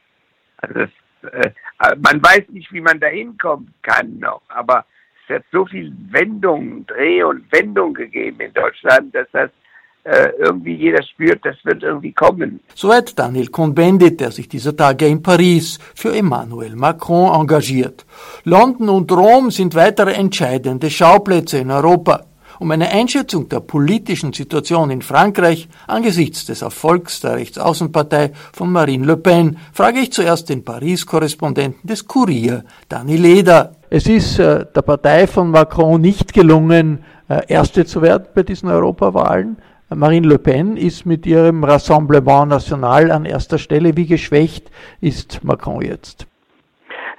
Also 0.57 0.73
das, 0.73 0.89
äh, 1.31 1.51
man 1.97 2.21
weiß 2.23 2.49
nicht, 2.49 2.71
wie 2.71 2.81
man 2.81 2.99
da 2.99 3.07
hinkommen 3.07 3.73
kann 3.81 4.19
noch, 4.19 4.41
aber 4.47 4.85
es 5.27 5.35
hat 5.35 5.43
so 5.51 5.65
viel 5.65 5.91
Wendung, 6.11 6.85
Dreh 6.85 7.23
und 7.23 7.51
Wendung 7.51 7.93
gegeben 7.93 8.39
in 8.41 8.53
Deutschland, 8.53 9.13
dass 9.15 9.27
das 9.31 9.49
äh, 9.49 9.64
irgendwie 10.05 10.75
jeder 10.75 11.01
spürt, 11.03 11.43
das 11.43 11.55
wird 11.63 11.81
irgendwie 11.81 12.13
kommen. 12.13 12.59
Soweit 12.75 13.17
Daniel 13.17 13.47
Cohn-Bendit, 13.47 14.19
der 14.19 14.31
sich 14.31 14.47
dieser 14.47 14.75
Tage 14.75 15.07
in 15.07 15.23
Paris 15.23 15.79
für 15.95 16.15
Emmanuel 16.15 16.75
Macron 16.75 17.33
engagiert. 17.33 18.05
London 18.43 18.89
und 18.89 19.11
Rom 19.11 19.49
sind 19.49 19.73
weitere 19.73 20.13
entscheidende 20.13 20.89
Schauplätze 20.91 21.57
in 21.57 21.71
Europa. 21.71 22.25
Um 22.59 22.71
eine 22.71 22.89
Einschätzung 22.89 23.49
der 23.49 23.59
politischen 23.59 24.31
Situation 24.31 24.89
in 24.89 25.01
Frankreich 25.01 25.67
angesichts 25.87 26.45
des 26.45 26.61
Erfolgs 26.61 27.19
der 27.19 27.35
Rechtsaußenpartei 27.35 28.31
von 28.53 28.71
Marine 28.71 29.05
Le 29.05 29.17
Pen 29.17 29.57
frage 29.73 29.99
ich 29.99 30.13
zuerst 30.13 30.49
den 30.49 30.63
Paris-Korrespondenten 30.63 31.87
des 31.87 32.07
Kurier, 32.07 32.63
Dani 32.87 33.17
Leder. 33.17 33.75
Es 33.89 34.07
ist 34.07 34.39
äh, 34.39 34.65
der 34.73 34.81
Partei 34.83 35.27
von 35.27 35.51
Macron 35.51 35.99
nicht 35.99 36.33
gelungen, 36.33 37.03
äh, 37.27 37.41
Erste 37.47 37.85
zu 37.85 38.01
werden 38.01 38.27
bei 38.33 38.43
diesen 38.43 38.69
Europawahlen. 38.69 39.57
Marine 39.95 40.27
Le 40.27 40.37
Pen 40.37 40.77
ist 40.77 41.05
mit 41.05 41.25
ihrem 41.25 41.63
Rassemblement 41.63 42.49
National 42.49 43.11
an 43.11 43.25
erster 43.25 43.57
Stelle. 43.57 43.95
Wie 43.95 44.05
geschwächt 44.05 44.69
ist 45.01 45.43
Macron 45.43 45.81
jetzt? 45.81 46.27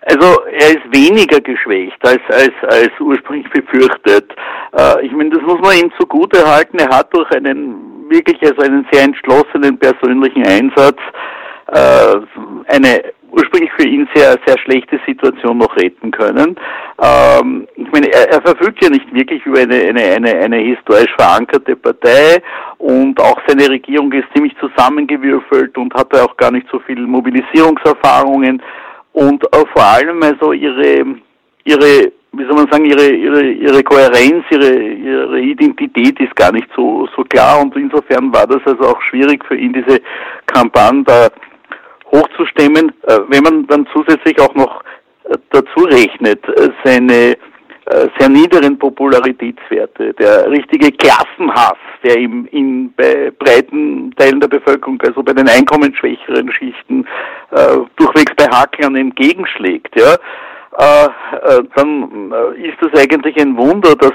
Also 0.03 0.41
er 0.47 0.69
ist 0.69 0.85
weniger 0.93 1.41
geschwächt 1.41 1.99
als, 2.03 2.21
als, 2.29 2.53
als 2.63 2.91
ursprünglich 3.01 3.51
befürchtet. 3.51 4.31
Äh, 4.77 5.07
ich 5.07 5.13
meine, 5.13 5.31
das 5.31 5.43
muss 5.43 5.59
man 5.61 5.77
ihm 5.77 5.91
zugute 5.99 6.47
halten. 6.47 6.79
Er 6.79 6.97
hat 6.97 7.13
durch 7.13 7.29
einen 7.33 8.09
wirklich 8.09 8.41
also 8.43 8.63
einen 8.63 8.87
sehr 8.93 9.03
entschlossenen 9.03 9.79
persönlichen 9.79 10.47
Einsatz 10.47 10.99
äh, 11.73 12.17
eine 12.69 13.03
ursprünglich 13.31 13.71
für 13.79 13.87
ihn 13.87 14.09
sehr, 14.15 14.37
sehr 14.47 14.59
schlechte 14.59 14.99
Situation 15.07 15.59
noch 15.59 15.75
retten 15.77 16.11
können. 16.11 16.57
Ähm, 17.03 17.67
ich 17.77 17.91
meine, 17.93 18.13
er, 18.13 18.31
er 18.31 18.43
verfügt 18.43 18.83
ja 18.83 18.91
nicht 18.91 19.13
wirklich 19.15 19.45
über 19.45 19.61
eine, 19.61 19.77
eine, 19.77 20.03
eine, 20.03 20.35
eine 20.35 20.57
historisch 20.57 21.15
verankerte 21.19 21.77
Partei 21.77 22.43
und 22.79 23.21
auch 23.21 23.41
seine 23.47 23.69
Regierung 23.69 24.13
ist 24.13 24.27
ziemlich 24.35 24.55
zusammengewürfelt 24.59 25.77
und 25.79 25.95
hat 25.95 26.15
auch 26.15 26.37
gar 26.37 26.51
nicht 26.51 26.67
so 26.71 26.79
viel 26.81 27.01
Mobilisierungserfahrungen 27.07 28.63
und 29.13 29.45
äh, 29.45 29.65
vor 29.73 29.85
allem 29.85 30.23
also 30.23 30.53
ihre, 30.53 31.05
ihre 31.65 32.13
wie 32.37 32.45
soll 32.45 32.55
man 32.55 32.71
sagen, 32.71 32.85
ihre, 32.85 33.11
ihre, 33.11 33.43
ihre 33.43 33.83
Kohärenz, 33.83 34.45
ihre, 34.51 34.79
ihre 34.79 35.41
Identität 35.41 36.21
ist 36.21 36.37
gar 36.37 36.53
nicht 36.53 36.69
so, 36.77 37.09
so 37.17 37.23
klar 37.25 37.61
und 37.61 37.75
insofern 37.77 38.33
war 38.33 38.47
das 38.47 38.61
also 38.67 38.91
auch 38.91 39.01
schwierig 39.03 39.45
für 39.47 39.57
ihn, 39.57 39.73
diese 39.73 40.01
Kampagne 40.47 41.03
da 41.05 41.29
hochzustemmen, 42.13 42.93
äh, 43.03 43.19
wenn 43.29 43.43
man 43.43 43.67
dann 43.67 43.87
zusätzlich 43.93 44.41
auch 44.41 44.55
noch 44.55 44.83
äh, 45.25 45.37
dazu 45.51 45.85
rechnet, 45.85 46.47
äh, 46.49 46.71
seine 46.85 47.37
sehr 48.19 48.29
niederen 48.29 48.77
Popularitätswerte, 48.77 50.13
der 50.15 50.51
richtige 50.51 50.91
Klassenhass, 50.91 51.77
der 52.03 52.19
ihm 52.19 52.49
in 52.51 52.93
bei 52.97 53.31
breiten 53.39 54.11
Teilen 54.17 54.41
der 54.41 54.49
Bevölkerung, 54.49 55.01
also 55.03 55.23
bei 55.23 55.33
den 55.33 55.49
einkommensschwächeren 55.49 56.51
Schichten, 56.51 57.07
durchwegs 57.95 58.33
bei 58.37 58.47
Haklern 58.47 58.97
entgegenschlägt, 58.97 59.95
ja, 59.95 60.17
dann 61.77 62.33
ist 62.57 62.77
das 62.81 63.01
eigentlich 63.01 63.37
ein 63.41 63.57
Wunder, 63.57 63.95
dass 63.95 64.15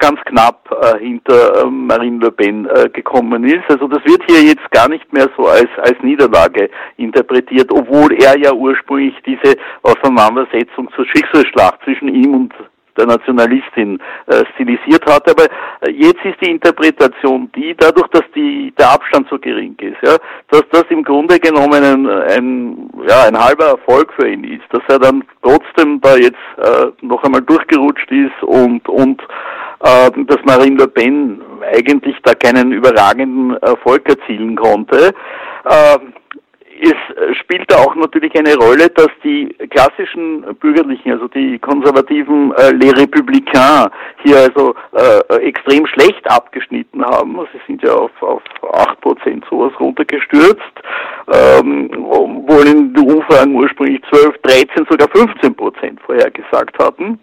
ganz 0.00 0.18
knapp 0.24 0.68
äh, 0.82 0.98
hinter 0.98 1.62
äh, 1.62 1.66
Marine 1.66 2.18
Le 2.18 2.32
Pen 2.32 2.66
äh, 2.66 2.88
gekommen 2.88 3.44
ist. 3.44 3.64
Also 3.68 3.86
das 3.86 4.04
wird 4.04 4.22
hier 4.28 4.42
jetzt 4.42 4.68
gar 4.70 4.88
nicht 4.88 5.12
mehr 5.12 5.28
so 5.36 5.46
als, 5.46 5.68
als 5.78 5.96
Niederlage 6.02 6.70
interpretiert, 6.96 7.70
obwohl 7.70 8.12
er 8.14 8.36
ja 8.38 8.52
ursprünglich 8.52 9.14
diese 9.24 9.56
Auseinandersetzung 9.82 10.88
zur 10.96 11.06
Schicksalsschlacht 11.06 11.80
zwischen 11.84 12.08
ihm 12.08 12.34
und 12.34 12.54
der 12.96 13.06
Nationalistin 13.06 13.98
äh, 14.26 14.44
stilisiert 14.54 15.04
hat. 15.06 15.28
Aber 15.30 15.44
äh, 15.80 15.90
jetzt 15.90 16.24
ist 16.24 16.40
die 16.40 16.50
Interpretation 16.50 17.50
die, 17.54 17.74
dadurch, 17.76 18.08
dass 18.08 18.24
die, 18.34 18.72
der 18.78 18.92
Abstand 18.92 19.28
so 19.30 19.38
gering 19.38 19.76
ist, 19.80 19.96
ja, 20.02 20.16
dass 20.50 20.64
das 20.72 20.84
im 20.90 21.02
Grunde 21.04 21.38
genommen 21.38 21.82
ein, 21.82 22.06
ein, 22.06 22.90
ja, 23.08 23.24
ein 23.28 23.38
halber 23.38 23.66
Erfolg 23.66 24.12
für 24.18 24.28
ihn 24.28 24.44
ist, 24.44 24.64
dass 24.70 24.82
er 24.88 24.98
dann 24.98 25.24
trotzdem 25.42 26.00
da 26.00 26.16
jetzt 26.16 26.36
äh, 26.58 26.86
noch 27.00 27.22
einmal 27.22 27.42
durchgerutscht 27.42 28.10
ist 28.10 28.42
und, 28.42 28.88
und 28.88 29.22
dass 29.80 30.44
Marine 30.44 30.76
Le 30.76 30.88
Pen 30.88 31.40
eigentlich 31.74 32.16
da 32.22 32.34
keinen 32.34 32.72
überragenden 32.72 33.56
Erfolg 33.62 34.08
erzielen 34.08 34.56
konnte. 34.56 35.14
Äh, 35.64 35.98
es 36.82 37.36
spielt 37.36 37.70
da 37.70 37.76
auch 37.76 37.94
natürlich 37.94 38.34
eine 38.38 38.56
Rolle, 38.56 38.88
dass 38.88 39.10
die 39.22 39.48
klassischen 39.68 40.42
Bürgerlichen, 40.60 41.12
also 41.12 41.28
die 41.28 41.58
konservativen 41.58 42.52
äh, 42.52 42.70
Les 42.70 42.92
Républicains 42.94 43.90
hier 44.22 44.38
also 44.38 44.74
äh, 44.92 45.36
extrem 45.42 45.86
schlecht 45.86 46.28
abgeschnitten 46.30 47.04
haben. 47.04 47.38
Sie 47.52 47.60
sind 47.66 47.82
ja 47.82 47.92
auf, 47.92 48.10
auf 48.22 48.42
8% 48.62 49.42
sowas 49.50 49.72
runtergestürzt, 49.78 50.72
ähm, 51.32 51.90
obwohl 52.08 52.66
in 52.66 52.94
den 52.94 53.08
Umfragen 53.08 53.54
ursprünglich 53.54 54.00
12, 54.10 54.38
13, 54.42 54.86
sogar 54.88 55.08
15% 55.08 56.00
vorhergesagt 56.00 56.78
hatten. 56.78 57.20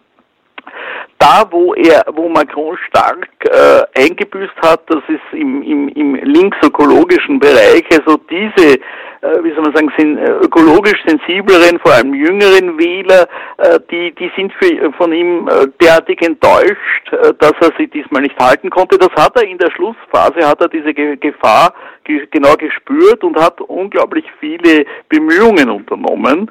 Da, 1.19 1.45
wo 1.49 1.73
er, 1.73 2.05
wo 2.13 2.29
Macron 2.29 2.77
stark 2.87 3.27
äh, 3.45 4.01
eingebüßt 4.01 4.55
hat, 4.61 4.81
das 4.87 5.01
ist 5.07 5.33
im, 5.33 5.63
im, 5.63 5.89
im 5.89 6.15
linksökologischen 6.15 7.39
Bereich, 7.39 7.85
also 7.91 8.17
diese 8.29 8.79
äh, 9.21 9.43
wie 9.43 9.53
soll 9.53 9.63
man 9.63 9.75
sagen, 9.75 9.91
sind 9.97 10.17
äh, 10.17 10.31
ökologisch 10.43 11.01
sensibleren, 11.05 11.79
vor 11.79 11.93
allem 11.93 12.13
jüngeren 12.13 12.77
Wähler, 12.77 13.27
äh, 13.57 13.79
die, 13.89 14.13
die 14.13 14.31
sind 14.35 14.53
für, 14.53 14.91
von 14.93 15.11
ihm 15.11 15.47
äh, 15.47 15.67
derartig 15.81 16.21
enttäuscht, 16.21 17.11
äh, 17.11 17.33
dass 17.39 17.53
er 17.61 17.71
sich 17.77 17.89
diesmal 17.91 18.21
nicht 18.21 18.37
halten 18.39 18.69
konnte. 18.69 18.97
Das 18.97 19.09
hat 19.17 19.35
er 19.35 19.47
in 19.47 19.57
der 19.57 19.71
Schlussphase, 19.71 20.47
hat 20.47 20.61
er 20.61 20.69
diese 20.69 20.93
Ge 20.93 21.17
Gefahr 21.17 21.73
ge 22.03 22.27
genau 22.31 22.55
gespürt 22.55 23.23
und 23.23 23.37
hat 23.37 23.59
unglaublich 23.61 24.25
viele 24.39 24.85
Bemühungen 25.09 25.69
unternommen, 25.69 26.49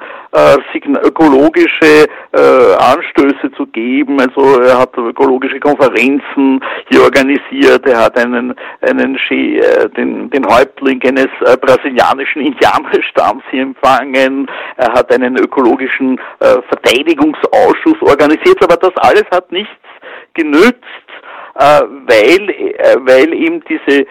ökologische 0.97 2.07
äh, 2.33 2.75
Anstöße 2.79 3.51
zu 3.57 3.67
geben. 3.67 4.21
Also 4.21 4.61
er 4.61 4.79
hat 4.79 4.97
ökologische 4.97 5.59
Konferenzen 5.61 6.61
hier 6.91 7.03
organisiert, 7.03 7.87
er 7.87 8.05
hat 8.05 8.19
einen, 8.19 8.55
einen 8.83 9.17
äh, 9.17 9.89
den, 9.97 10.31
den 10.31 10.47
Häuptling 10.47 11.01
eines 11.03 11.29
äh, 11.41 11.57
brasilianischen 11.57 12.43
Indianerstamms 12.43 13.43
hier 13.51 13.63
empfangen, 13.63 14.51
er 14.77 14.93
hat 14.93 15.13
einen 15.13 15.37
ökologischen 15.39 16.19
äh, 16.41 16.57
Verteidigungsausschuss 16.69 18.01
organisiert, 18.03 18.63
aber 18.63 18.77
das 18.77 18.97
alles 18.97 19.25
hat 19.31 19.51
nichts 19.51 19.73
genützt, 20.35 20.85
äh, 21.55 21.81
weil, 22.07 22.51
äh, 22.51 22.97
weil 23.01 23.33
eben 23.33 23.63
diese 23.69 24.07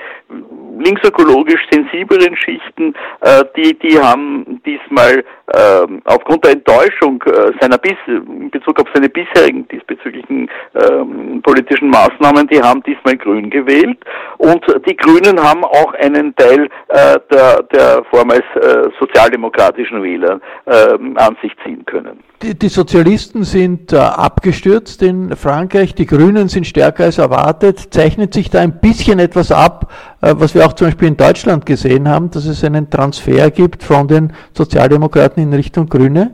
linksökologisch 0.78 1.62
sensiblen 1.72 2.36
Schichten, 2.38 2.94
äh, 3.22 3.44
die, 3.56 3.78
die 3.80 4.00
haben 4.00 4.62
diesmal 4.66 5.24
äh, 5.48 5.88
aufgrund 6.06 6.44
der 6.46 6.54
Enttäuschung 6.54 7.22
äh, 7.28 7.52
seiner 7.60 7.78
bis, 7.78 7.98
in 8.08 8.50
Bezug 8.50 8.80
auf 8.80 8.88
seine 8.94 9.10
bisherigen 9.10 9.68
diesbezüglichen 9.68 10.50
äh, 10.74 11.40
politischen 11.44 11.90
Maßnahmen, 11.90 12.48
die 12.48 12.62
haben 12.62 12.82
diesmal 12.84 13.18
Grün 13.18 13.50
gewählt 13.50 13.98
und 14.38 14.64
die 14.88 14.96
Grünen 14.96 15.42
haben 15.42 15.64
auch 15.64 15.94
einen 15.96 16.36
Teil 16.36 16.70
äh, 16.90 17.20
der, 17.32 17.64
der 17.64 18.04
vormals 18.10 18.44
äh, 18.56 18.90
sozialdemokratischen 19.00 20.02
Wähler 20.02 20.40
äh, 20.66 20.98
an 21.16 21.38
sich 21.42 21.52
ziehen 21.64 21.86
können. 21.86 22.24
Die, 22.42 22.58
die 22.58 22.68
Sozialisten 22.68 23.44
sind 23.44 23.94
äh, 23.94 23.98
abgestürzt 23.98 25.02
in 25.02 25.36
Frankreich, 25.36 25.96
die 25.96 26.06
Grünen 26.06 26.50
sind 26.50 26.68
stärker 26.68 27.06
als 27.06 27.18
erwartet. 27.18 27.94
Zeichnet 27.94 28.34
sich 28.34 28.50
da 28.50 28.60
ein 28.60 28.82
bisschen 28.82 29.20
etwas 29.20 29.52
ab, 29.52 29.92
äh, 30.22 30.34
was 30.38 30.54
wir 30.54 30.65
auch 30.66 30.74
zum 30.74 30.88
Beispiel 30.88 31.08
in 31.10 31.18
Deutschland 31.18 31.66
gesehen 31.66 32.10
haben, 32.10 32.32
dass 32.32 32.46
es 32.46 32.64
einen 32.64 32.90
Transfer 32.90 33.52
gibt 33.52 33.84
von 33.84 34.08
den 34.08 34.34
Sozialdemokraten 34.54 35.44
in 35.44 35.54
Richtung 35.54 35.88
Grüne? 35.88 36.34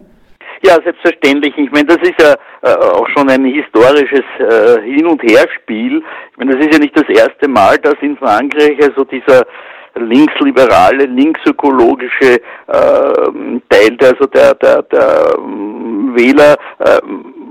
Ja, 0.64 0.78
selbstverständlich. 0.84 1.54
Ich 1.58 1.72
meine, 1.72 1.86
das 1.86 1.98
ist 1.98 2.22
ja 2.22 2.36
äh, 2.62 2.76
auch 2.76 3.08
schon 3.10 3.30
ein 3.30 3.46
historisches 3.46 4.24
äh, 4.40 4.82
Hin- 4.84 5.08
und 5.08 5.22
Herspiel. 5.24 6.04
Ich 6.32 6.38
meine, 6.38 6.56
das 6.56 6.66
ist 6.66 6.74
ja 6.74 6.80
nicht 6.80 6.96
das 6.96 7.10
erste 7.10 7.48
Mal, 7.48 7.78
dass 7.80 7.96
in 8.02 8.16
Frankreich 8.18 8.78
also 8.82 9.04
dieser 9.06 9.44
linksliberale, 9.96 11.06
linksökologische 11.06 12.36
äh, 12.36 13.60
Teil 13.70 13.98
also 14.02 14.26
der, 14.28 14.54
der, 14.56 14.84
der 14.84 15.36
ähm, 15.38 16.14
Wähler 16.16 16.56
äh, 16.80 17.00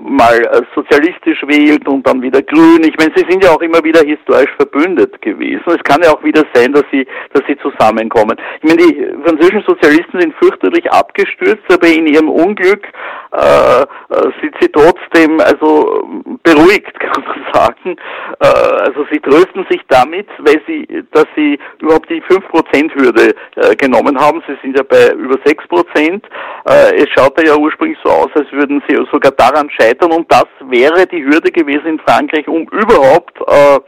mal 0.03 0.39
äh, 0.39 0.63
sozialistisch 0.75 1.43
wählt 1.47 1.87
und 1.87 2.07
dann 2.07 2.23
wieder 2.23 2.43
grün. 2.43 2.83
Ich 2.83 2.97
meine, 2.97 3.13
sie 3.15 3.25
sind 3.29 3.45
ja 3.45 3.51
auch 3.51 3.61
immer 3.61 3.83
wieder 3.85 4.01
historisch 4.01 4.51
verbündet 4.57 5.21
gewesen. 5.21 5.63
Es 5.67 5.83
kann 5.85 6.03
ja 6.03 6.11
auch 6.11 6.25
wieder 6.25 6.45
sein, 6.55 6.73
dass 6.73 6.85
sie, 6.91 7.07
dass 7.33 7.43
sie 7.47 7.57
zusammenkommen. 7.59 8.37
Ich 8.63 8.69
meine, 8.69 8.83
die 8.83 9.07
französischen 9.25 9.63
Sozialisten 9.67 10.21
sind 10.21 10.35
fürchterlich 10.37 10.91
abgestürzt, 10.91 11.65
aber 11.71 11.87
in 11.87 12.07
ihrem 12.07 12.29
Unglück 12.29 12.87
äh, 13.33 13.83
äh 13.83 14.31
sind 14.41 14.55
sie 14.61 14.69
trotzdem 14.69 15.41
also 15.41 16.05
beruhigt, 16.43 16.99
kann 17.01 17.25
man 17.25 17.47
sagen. 17.53 17.97
Äh, 18.41 18.47
also 18.47 19.07
sie 19.11 19.21
trösten 19.21 19.67
sich 19.71 19.81
damit, 19.89 20.29
weil 20.39 20.61
sie, 20.67 20.87
dass 21.13 21.27
sie 21.37 21.59
überhaupt 21.81 22.09
die 22.11 22.23
5%-Hürde 22.23 23.35
äh, 23.57 23.77
genommen 23.77 24.19
haben. 24.19 24.43
Sie 24.47 24.57
sind 24.63 24.77
ja 24.77 24.83
bei 24.83 25.13
über 25.15 25.37
6%. 25.37 26.23
Äh, 26.69 26.95
es 26.97 27.09
schaut 27.11 27.41
ja 27.47 27.57
ursprünglich 27.57 27.99
so 28.05 28.11
aus, 28.11 28.29
als 28.35 28.51
würden 28.53 28.83
sie 28.89 28.97
sogar 29.11 29.33
daran 29.33 29.69
scheitern, 29.71 29.91
scheitern 29.91 30.13
und 30.13 30.31
das 30.31 30.47
wäre 30.61 31.07
die 31.07 31.25
Hürde 31.25 31.51
gewesen 31.51 31.87
in 31.87 31.99
Frankreich, 32.01 32.47
um 32.49 32.63
überhaupt 32.69 33.39
äh, 33.47 33.81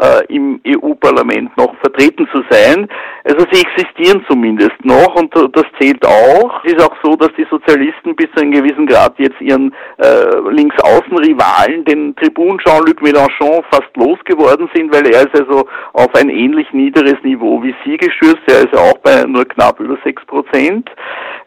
äh, 0.00 0.24
im 0.28 0.60
EU-Parlament 0.66 1.56
noch 1.56 1.74
vertreten 1.80 2.28
zu 2.32 2.42
sein. 2.50 2.88
Also 3.24 3.44
sie 3.50 3.62
existieren 3.62 4.24
zumindest 4.28 4.84
noch 4.84 5.14
und 5.16 5.34
das 5.34 5.64
zählt 5.80 6.04
auch. 6.06 6.64
Es 6.64 6.72
ist 6.72 6.82
auch 6.82 6.94
so, 7.02 7.16
dass 7.16 7.30
die 7.36 7.46
Sozialisten 7.50 8.14
bis 8.16 8.28
zu 8.34 8.42
einem 8.42 8.52
gewissen 8.52 8.86
Grad 8.86 9.18
jetzt 9.18 9.40
ihren 9.40 9.74
äh, 9.98 10.50
Linksaußenrivalen, 10.50 11.84
den 11.84 12.14
Tribun 12.16 12.58
Jean-Luc 12.58 13.02
Mélenchon, 13.02 13.62
fast 13.70 13.96
losgeworden 13.96 14.70
sind, 14.74 14.94
weil 14.94 15.06
er 15.06 15.22
ist 15.22 15.38
also 15.38 15.66
auf 15.92 16.14
ein 16.14 16.28
ähnlich 16.28 16.72
niederes 16.72 17.16
Niveau 17.22 17.62
wie 17.62 17.74
sie 17.84 17.96
gestürzt. 17.96 18.42
Er 18.46 18.60
ist 18.60 18.72
ja 18.72 18.80
auch 18.80 18.98
bei 18.98 19.24
nur 19.24 19.44
knapp 19.44 19.80
über 19.80 19.98
sechs 20.04 20.24
Prozent. 20.26 20.88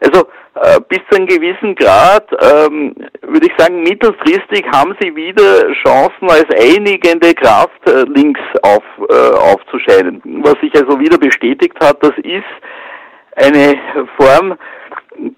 Also 0.04 0.26
äh, 0.54 0.80
bis 0.88 0.98
zu 1.10 1.16
einem 1.16 1.26
gewissen 1.26 1.74
Grad, 1.74 2.28
ähm, 2.42 2.94
würde 3.22 3.46
ich 3.46 3.52
sagen, 3.56 3.82
mittelfristig 3.82 4.66
haben 4.72 4.94
sie 5.00 5.14
wieder 5.14 5.72
Chancen 5.82 6.28
als 6.28 6.46
einigende 6.58 7.34
Kraft 7.34 7.88
äh, 7.88 8.02
links 8.14 8.40
auf, 8.62 8.82
äh, 9.08 9.34
aufzuscheiden. 9.36 10.20
Was 10.42 10.54
sich 10.60 10.74
also 10.74 10.98
wieder 11.00 11.18
bestätigt 11.18 11.76
hat, 11.80 12.02
das 12.02 12.12
ist 12.18 12.44
eine 13.36 13.80
Form 14.16 14.56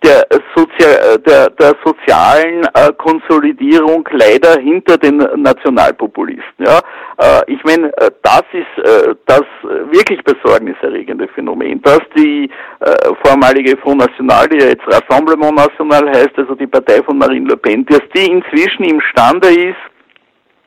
der, 0.02 0.24
Sozial, 0.54 1.18
der, 1.26 1.50
der 1.50 1.74
sozialen 1.85 2.64
äh, 2.74 2.92
Konsolidierung 2.96 4.09
leider 4.12 4.61
hinter 4.61 4.96
den 4.96 5.18
Nationalpopulisten. 5.37 6.64
Ja? 6.64 6.78
Äh, 7.18 7.52
ich 7.52 7.62
meine, 7.64 7.88
äh, 7.98 8.11
das 8.22 8.44
ist 8.52 8.87
äh, 8.87 9.14
das 9.26 9.42
wirklich 9.90 10.22
besorgniserregende 10.22 11.28
Phänomen, 11.28 11.83
dass 11.83 12.00
die 12.16 12.50
äh, 12.80 13.14
vormalige 13.24 13.76
Front 13.78 13.98
National, 13.98 14.48
die 14.48 14.59
ja 14.59 14.68
jetzt 14.68 14.87
Rassemblement 14.87 15.57
National 15.57 16.09
heißt, 16.09 16.37
also 16.37 16.54
die 16.54 16.66
Partei 16.66 17.02
von 17.02 17.18
Marine 17.18 17.48
Le 17.48 17.57
Pen, 17.57 17.85
dass 17.87 18.02
die 18.14 18.30
inzwischen 18.30 18.85
imstande 18.85 19.48
ist, 19.48 19.76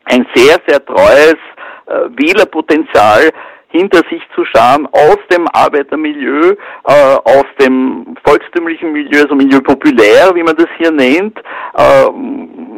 ein 0.06 0.26
sehr, 0.34 0.58
sehr 0.68 0.86
treues 0.86 1.38
äh, 1.88 2.10
Wählerpotenzial 2.16 3.30
hinter 3.70 4.02
sich 4.10 4.22
zu 4.36 4.46
scharen 4.46 4.88
aus 4.92 5.18
dem 5.32 5.48
Arbeitermilieu, 5.54 6.56
äh, 6.86 7.16
aus 7.24 7.46
dem 7.60 8.16
volkstümlichen 8.26 8.94
Milieu, 8.94 9.22
also 9.22 9.36
Milieu 9.36 9.60
populär, 9.62 10.32
wie 10.34 10.44
man 10.44 10.56
das 10.56 10.68
hier 10.78 10.92
nennt, 10.92 11.38
äh, 11.78 12.06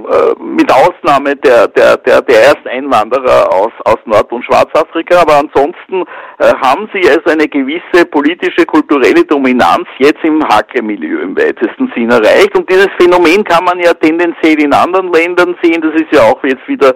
äh, 0.10 0.34
mit 0.42 0.72
Ausnahme 0.72 1.36
der, 1.36 1.68
der, 1.68 1.98
der, 1.98 2.22
der 2.22 2.44
Ersteinwanderer 2.44 3.54
aus, 3.54 3.72
aus 3.86 3.98
Nord- 4.06 4.32
und 4.32 4.44
Schwarzafrika, 4.44 5.22
aber 5.22 5.38
ansonsten 5.38 6.04
äh, 6.40 6.54
haben 6.62 6.90
sie 6.94 7.08
also 7.08 7.30
eine 7.30 7.48
gewisse 7.48 8.06
politische, 8.10 8.66
kulturelle 8.66 9.24
Dominanz 9.26 9.88
jetzt 10.00 10.24
im 10.24 10.44
Hacke-Milieu 10.44 11.22
im 11.22 11.38
weitesten 11.38 11.92
Sinn 11.96 12.10
erreicht. 12.10 12.56
Und 12.58 12.70
dieses 12.70 12.90
Phänomen 13.00 13.44
kann 13.44 13.64
man 13.66 13.80
ja 13.80 13.94
tendenziell 13.94 14.62
in 14.62 14.74
anderen 14.74 15.14
Ländern 15.14 15.56
sehen, 15.62 15.82
das 15.82 15.94
ist 15.94 16.12
ja 16.12 16.22
auch 16.22 16.44
jetzt 16.44 16.68
wieder 16.68 16.94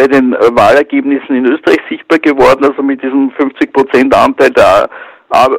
bei 0.00 0.08
den 0.08 0.32
äh, 0.32 0.38
Wahlergebnissen 0.56 1.36
in 1.36 1.46
Österreich 1.46 1.80
sichtbar 1.88 2.18
geworden, 2.18 2.64
also 2.64 2.82
mit 2.82 3.02
diesem 3.02 3.30
50 3.32 3.72
Prozent 3.72 4.14
Anteil 4.14 4.50
der 4.50 4.88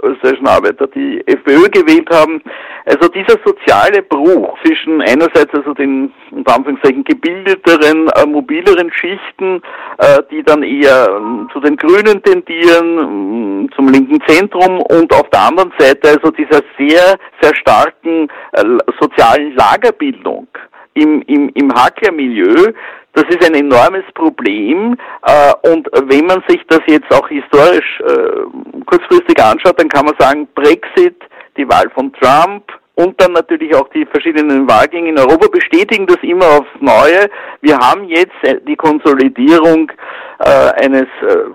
österreichischen 0.03 0.47
Arbeiter, 0.47 0.85
die 0.87 1.25
FPÖ 1.27 1.69
gewählt 1.69 2.09
haben. 2.11 2.41
Also 2.85 3.07
dieser 3.07 3.37
soziale 3.45 4.01
Bruch 4.01 4.57
zwischen 4.65 5.01
einerseits 5.01 5.53
also 5.53 5.73
den 5.73 6.11
unter 6.31 6.55
Anführungszeichen 6.55 7.05
gebildeteren, 7.05 8.09
äh, 8.09 8.25
mobileren 8.25 8.91
Schichten, 8.91 9.61
äh, 9.99 10.21
die 10.29 10.43
dann 10.43 10.63
eher 10.63 11.05
äh, 11.05 11.53
zu 11.53 11.61
den 11.61 11.77
Grünen 11.77 12.21
tendieren, 12.21 13.69
äh, 13.69 13.75
zum 13.75 13.87
linken 13.87 14.19
Zentrum 14.27 14.81
und 14.81 15.13
auf 15.13 15.29
der 15.29 15.39
anderen 15.39 15.71
Seite 15.77 16.09
also 16.09 16.31
dieser 16.31 16.61
sehr, 16.77 17.17
sehr 17.41 17.55
starken 17.55 18.27
äh, 18.51 18.63
sozialen 18.99 19.55
Lagerbildung 19.55 20.47
im, 20.93 21.21
im, 21.27 21.49
im 21.53 21.73
Hacker-Milieu, 21.73 22.73
das 23.13 23.25
ist 23.29 23.45
ein 23.45 23.55
enormes 23.55 24.03
Problem 24.13 24.97
äh, 25.25 25.69
und 25.69 25.87
wenn 26.05 26.25
man 26.25 26.43
sich 26.47 26.61
das 26.67 26.79
jetzt 26.87 27.11
auch 27.13 27.27
historisch 27.27 28.01
äh, 28.01 28.83
kurzfristig 28.85 29.41
anschaut, 29.41 29.79
dann 29.79 29.89
kann 29.89 30.05
man 30.05 30.15
sagen, 30.17 30.47
Brexit, 30.55 31.17
die 31.57 31.67
Wahl 31.67 31.89
von 31.93 32.13
Trump 32.13 32.71
und 32.95 33.19
dann 33.19 33.33
natürlich 33.33 33.75
auch 33.75 33.87
die 33.89 34.05
verschiedenen 34.05 34.69
Wahlgänge 34.69 35.09
in 35.09 35.17
Europa 35.17 35.47
bestätigen 35.47 36.05
das 36.07 36.17
immer 36.21 36.45
aufs 36.45 36.69
Neue. 36.79 37.29
Wir 37.61 37.77
haben 37.77 38.05
jetzt 38.05 38.35
äh, 38.43 38.59
die 38.67 38.75
Konsolidierung 38.75 39.91
äh, 40.39 40.85
eines 40.85 41.07
äh, 41.21 41.45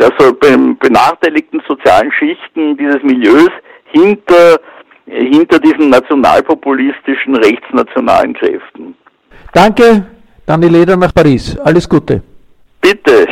also 0.00 0.34
benachteiligten 0.34 1.62
sozialen 1.66 2.10
Schichten 2.12 2.76
dieses 2.76 3.02
Milieus 3.02 3.50
hinter 3.92 4.58
hinter 5.06 5.58
diesen 5.58 5.90
nationalpopulistischen 5.90 7.34
rechtsnationalen 7.36 8.32
Kräften. 8.34 8.94
Danke, 9.52 10.04
Dani 10.46 10.68
Leder 10.68 10.96
nach 10.96 11.12
Paris. 11.12 11.56
Alles 11.58 11.88
Gute. 11.88 12.22
Bitte. 12.80 13.26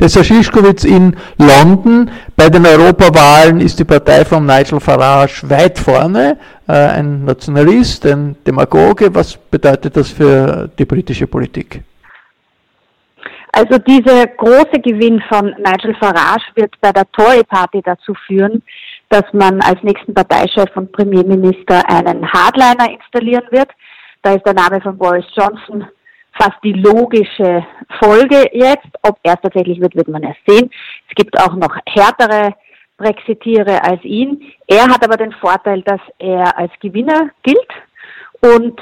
Der 0.00 0.08
Saschischkowitz 0.08 0.84
in 0.84 1.16
London. 1.38 2.10
Bei 2.36 2.48
den 2.48 2.66
Europawahlen 2.66 3.60
ist 3.60 3.78
die 3.78 3.84
Partei 3.84 4.24
von 4.24 4.44
Nigel 4.46 4.80
Farage 4.80 5.48
weit 5.48 5.78
vorne. 5.78 6.38
Äh, 6.66 6.72
ein 6.72 7.24
Nationalist, 7.24 8.06
ein 8.06 8.36
Demagoge. 8.46 9.14
Was 9.14 9.36
bedeutet 9.36 9.96
das 9.96 10.10
für 10.10 10.68
die 10.78 10.84
britische 10.84 11.26
Politik? 11.26 11.82
Also 13.52 13.78
dieser 13.78 14.26
große 14.26 14.78
Gewinn 14.82 15.20
von 15.28 15.46
Nigel 15.46 15.94
Farage 15.98 16.44
wird 16.54 16.74
bei 16.80 16.92
der 16.92 17.10
Tory 17.12 17.42
Party 17.44 17.80
dazu 17.84 18.14
führen, 18.26 18.62
dass 19.08 19.24
man 19.32 19.60
als 19.62 19.82
nächsten 19.82 20.14
Parteichef 20.14 20.76
und 20.76 20.92
Premierminister 20.92 21.82
einen 21.88 22.30
Hardliner 22.30 22.90
installieren 22.92 23.46
wird. 23.50 23.70
Da 24.22 24.34
ist 24.34 24.46
der 24.46 24.54
Name 24.54 24.80
von 24.80 24.98
Boris 24.98 25.26
Johnson 25.34 25.86
fast 26.32 26.58
die 26.62 26.72
logische 26.72 27.66
Folge 28.00 28.48
jetzt. 28.52 28.88
Ob 29.02 29.18
er 29.22 29.34
es 29.34 29.40
tatsächlich 29.42 29.80
wird, 29.80 29.94
wird 29.94 30.08
man 30.08 30.22
erst 30.22 30.40
sehen. 30.46 30.70
Es 31.08 31.14
gibt 31.14 31.38
auch 31.40 31.54
noch 31.54 31.76
härtere 31.86 32.54
Brexitiere 32.96 33.82
als 33.82 34.02
ihn. 34.04 34.42
Er 34.66 34.84
hat 34.88 35.04
aber 35.04 35.16
den 35.16 35.32
Vorteil, 35.32 35.82
dass 35.82 36.00
er 36.18 36.56
als 36.56 36.72
Gewinner 36.80 37.30
gilt 37.42 37.68
und 38.40 38.80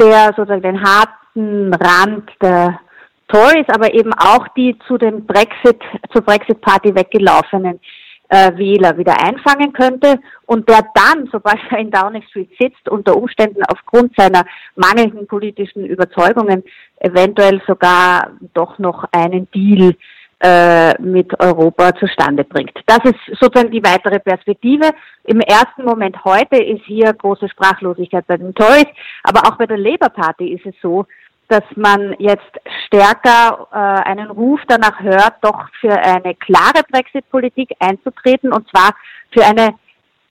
der 0.00 0.32
sozusagen 0.36 0.62
den 0.62 0.82
harten 0.82 1.74
Rand 1.74 2.30
der 2.40 2.80
Tories, 3.28 3.66
aber 3.68 3.92
eben 3.92 4.12
auch 4.14 4.48
die 4.56 4.78
zu 4.86 4.96
dem 4.96 5.26
Brexit, 5.26 5.80
zur 6.12 6.22
Brexit-Party 6.22 6.94
weggelaufenen 6.94 7.80
äh, 8.28 8.56
Wähler 8.56 8.96
wieder 8.98 9.20
einfangen 9.20 9.72
könnte 9.72 10.20
und 10.46 10.68
der 10.68 10.86
dann, 10.94 11.28
sobald 11.32 11.58
er 11.70 11.78
in 11.78 11.90
Downing 11.90 12.22
Street 12.22 12.50
sitzt, 12.58 12.88
unter 12.88 13.16
Umständen 13.16 13.62
aufgrund 13.64 14.14
seiner 14.16 14.44
mangelnden 14.76 15.26
politischen 15.26 15.86
Überzeugungen 15.86 16.62
eventuell 17.00 17.60
sogar 17.66 18.32
doch 18.54 18.78
noch 18.78 19.04
einen 19.12 19.50
Deal 19.52 19.94
äh, 20.40 21.00
mit 21.00 21.38
Europa 21.40 21.94
zustande 21.96 22.44
bringt. 22.44 22.78
Das 22.86 23.00
ist 23.02 23.18
sozusagen 23.40 23.72
die 23.72 23.82
weitere 23.82 24.20
Perspektive. 24.20 24.90
Im 25.24 25.40
ersten 25.40 25.84
Moment 25.84 26.24
heute 26.24 26.62
ist 26.62 26.84
hier 26.84 27.12
große 27.12 27.48
Sprachlosigkeit 27.48 28.26
bei 28.26 28.36
den 28.36 28.54
Tories, 28.54 28.86
aber 29.24 29.48
auch 29.48 29.56
bei 29.56 29.66
der 29.66 29.78
Labour 29.78 30.10
Party 30.10 30.52
ist 30.52 30.64
es 30.64 30.74
so, 30.80 31.06
dass 31.48 31.64
man 31.76 32.14
jetzt 32.18 32.50
stärker 32.86 33.68
äh, 33.72 34.08
einen 34.08 34.30
Ruf 34.30 34.60
danach 34.68 35.00
hört, 35.00 35.34
doch 35.42 35.68
für 35.80 35.92
eine 35.92 36.34
klare 36.34 36.82
Brexit-Politik 36.90 37.74
einzutreten, 37.80 38.52
und 38.52 38.68
zwar 38.68 38.94
für 39.32 39.44
eine 39.44 39.74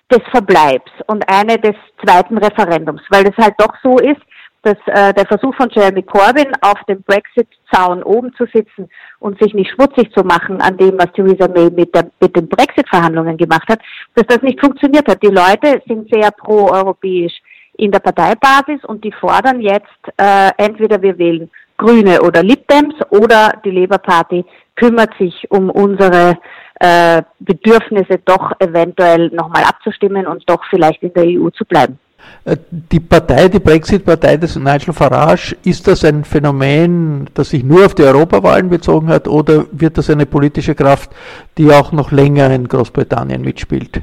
des 0.10 0.22
Verbleibs 0.32 0.92
und 1.08 1.28
eine 1.28 1.58
des 1.58 1.76
zweiten 2.04 2.38
Referendums, 2.38 3.02
weil 3.10 3.28
es 3.28 3.36
halt 3.38 3.56
doch 3.58 3.74
so 3.84 3.98
ist, 3.98 4.22
dass 4.62 4.78
äh, 4.88 5.14
der 5.14 5.26
Versuch 5.26 5.56
von 5.56 5.70
Jeremy 5.70 6.04
Corbyn 6.04 6.52
auf 6.62 6.82
dem 6.90 7.02
Brexit-Zaun 7.04 8.04
oben 8.04 8.34
zu 8.36 8.46
sitzen 8.54 8.90
und 9.20 9.40
sich 9.42 9.54
nicht 9.54 9.72
schmutzig 9.72 10.12
zu 10.14 10.24
machen 10.24 10.62
an 10.62 10.78
dem, 10.78 10.98
was 10.98 11.12
Theresa 11.14 11.48
May 11.48 11.70
mit, 11.70 11.94
der, 11.94 12.10
mit 12.20 12.36
den 12.36 12.50
Brexit-Verhandlungen 12.50 13.38
gemacht 13.38 13.68
hat, 13.70 13.80
dass 14.16 14.26
das 14.28 14.42
nicht 14.42 14.60
funktioniert 14.60 15.08
hat. 15.08 15.22
Die 15.22 15.28
Leute 15.28 15.82
sind 15.88 16.10
sehr 16.12 16.32
pro-europäisch 16.32 17.34
in 17.78 17.92
der 17.92 18.00
Parteibasis 18.00 18.84
und 18.86 19.04
die 19.04 19.12
fordern 19.12 19.62
jetzt 19.62 19.86
äh, 20.18 20.52
entweder 20.58 21.02
wir 21.02 21.18
wählen 21.18 21.50
Grüne 21.78 22.22
oder 22.22 22.44
Lib 22.44 22.68
Dems 22.68 22.96
oder 23.10 23.54
die 23.64 23.72
Labour 23.72 24.00
Party 24.00 24.44
kümmert 24.76 25.12
sich 25.20 25.46
um 25.50 25.70
unsere 25.70 26.38
äh, 26.80 27.22
Bedürfnisse 27.40 28.20
doch 28.26 28.52
eventuell 28.60 29.30
nochmal 29.30 29.64
abzustimmen 29.64 30.28
und 30.28 30.44
doch 30.48 30.64
vielleicht 30.70 31.04
in 31.04 31.14
der 31.14 31.26
EU 31.26 31.50
zu 31.50 31.66
bleiben. 31.66 32.00
Äh, 32.46 32.58
die 32.70 33.00
Partei, 33.00 33.48
die 33.48 33.60
Brexit-Partei 33.60 34.38
des 34.38 34.56
Nigel 34.56 34.94
Farage, 34.94 35.56
ist 35.64 35.88
das 35.88 36.04
ein 36.04 36.24
Phänomen, 36.24 37.30
das 37.34 37.50
sich 37.52 37.64
nur 37.64 37.86
auf 37.86 37.96
die 37.96 38.04
Europawahlen 38.04 38.70
bezogen 38.70 39.10
hat 39.10 39.28
oder 39.28 39.66
wird 39.72 39.98
das 39.98 40.10
eine 40.10 40.26
politische 40.26 40.76
Kraft, 40.76 41.12
die 41.58 41.72
auch 41.72 41.92
noch 41.92 42.12
länger 42.12 42.50
in 42.52 42.68
Großbritannien 42.68 43.42
mitspielt? 43.42 44.02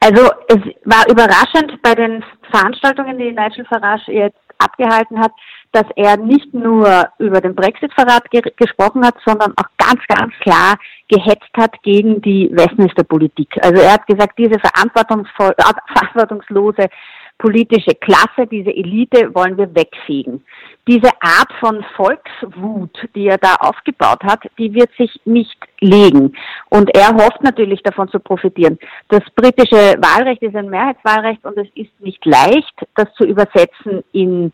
Also 0.00 0.30
es 0.48 0.58
war 0.84 1.08
überraschend 1.10 1.80
bei 1.82 1.94
den 1.94 2.24
Veranstaltungen, 2.50 3.18
die 3.18 3.32
Nigel 3.32 3.64
Farage 3.66 4.12
jetzt 4.12 4.38
abgehalten 4.58 5.20
hat, 5.20 5.32
dass 5.72 5.86
er 5.96 6.16
nicht 6.16 6.52
nur 6.52 7.08
über 7.18 7.40
den 7.40 7.54
Brexit-Verrat 7.54 8.30
ge 8.30 8.42
gesprochen 8.56 9.04
hat, 9.04 9.14
sondern 9.24 9.52
auch 9.56 9.68
ganz, 9.76 10.00
ganz 10.08 10.32
klar 10.40 10.76
gehetzt 11.08 11.50
hat 11.56 11.80
gegen 11.82 12.20
die 12.22 12.50
Westminster-Politik. 12.52 13.48
Also 13.62 13.82
er 13.82 13.94
hat 13.94 14.06
gesagt, 14.06 14.38
diese 14.38 14.60
verantwortungslose 14.60 16.88
politische 17.38 17.94
Klasse, 17.94 18.46
diese 18.50 18.70
Elite 18.70 19.34
wollen 19.34 19.56
wir 19.56 19.72
wegfegen. 19.74 20.44
Diese 20.88 21.10
Art 21.20 21.52
von 21.60 21.84
Volkswut, 21.96 23.08
die 23.14 23.28
er 23.28 23.38
da 23.38 23.54
aufgebaut 23.60 24.22
hat, 24.24 24.40
die 24.58 24.74
wird 24.74 24.90
sich 24.98 25.20
nicht 25.24 25.58
legen. 25.80 26.36
Und 26.70 26.94
er 26.94 27.14
hofft 27.14 27.42
natürlich 27.42 27.82
davon 27.82 28.08
zu 28.08 28.18
profitieren. 28.18 28.78
Das 29.08 29.22
britische 29.36 29.96
Wahlrecht 30.00 30.42
ist 30.42 30.56
ein 30.56 30.70
Mehrheitswahlrecht 30.70 31.44
und 31.44 31.56
es 31.58 31.68
ist 31.74 31.92
nicht 32.00 32.24
leicht, 32.24 32.74
das 32.96 33.12
zu 33.14 33.24
übersetzen 33.24 34.02
in 34.12 34.52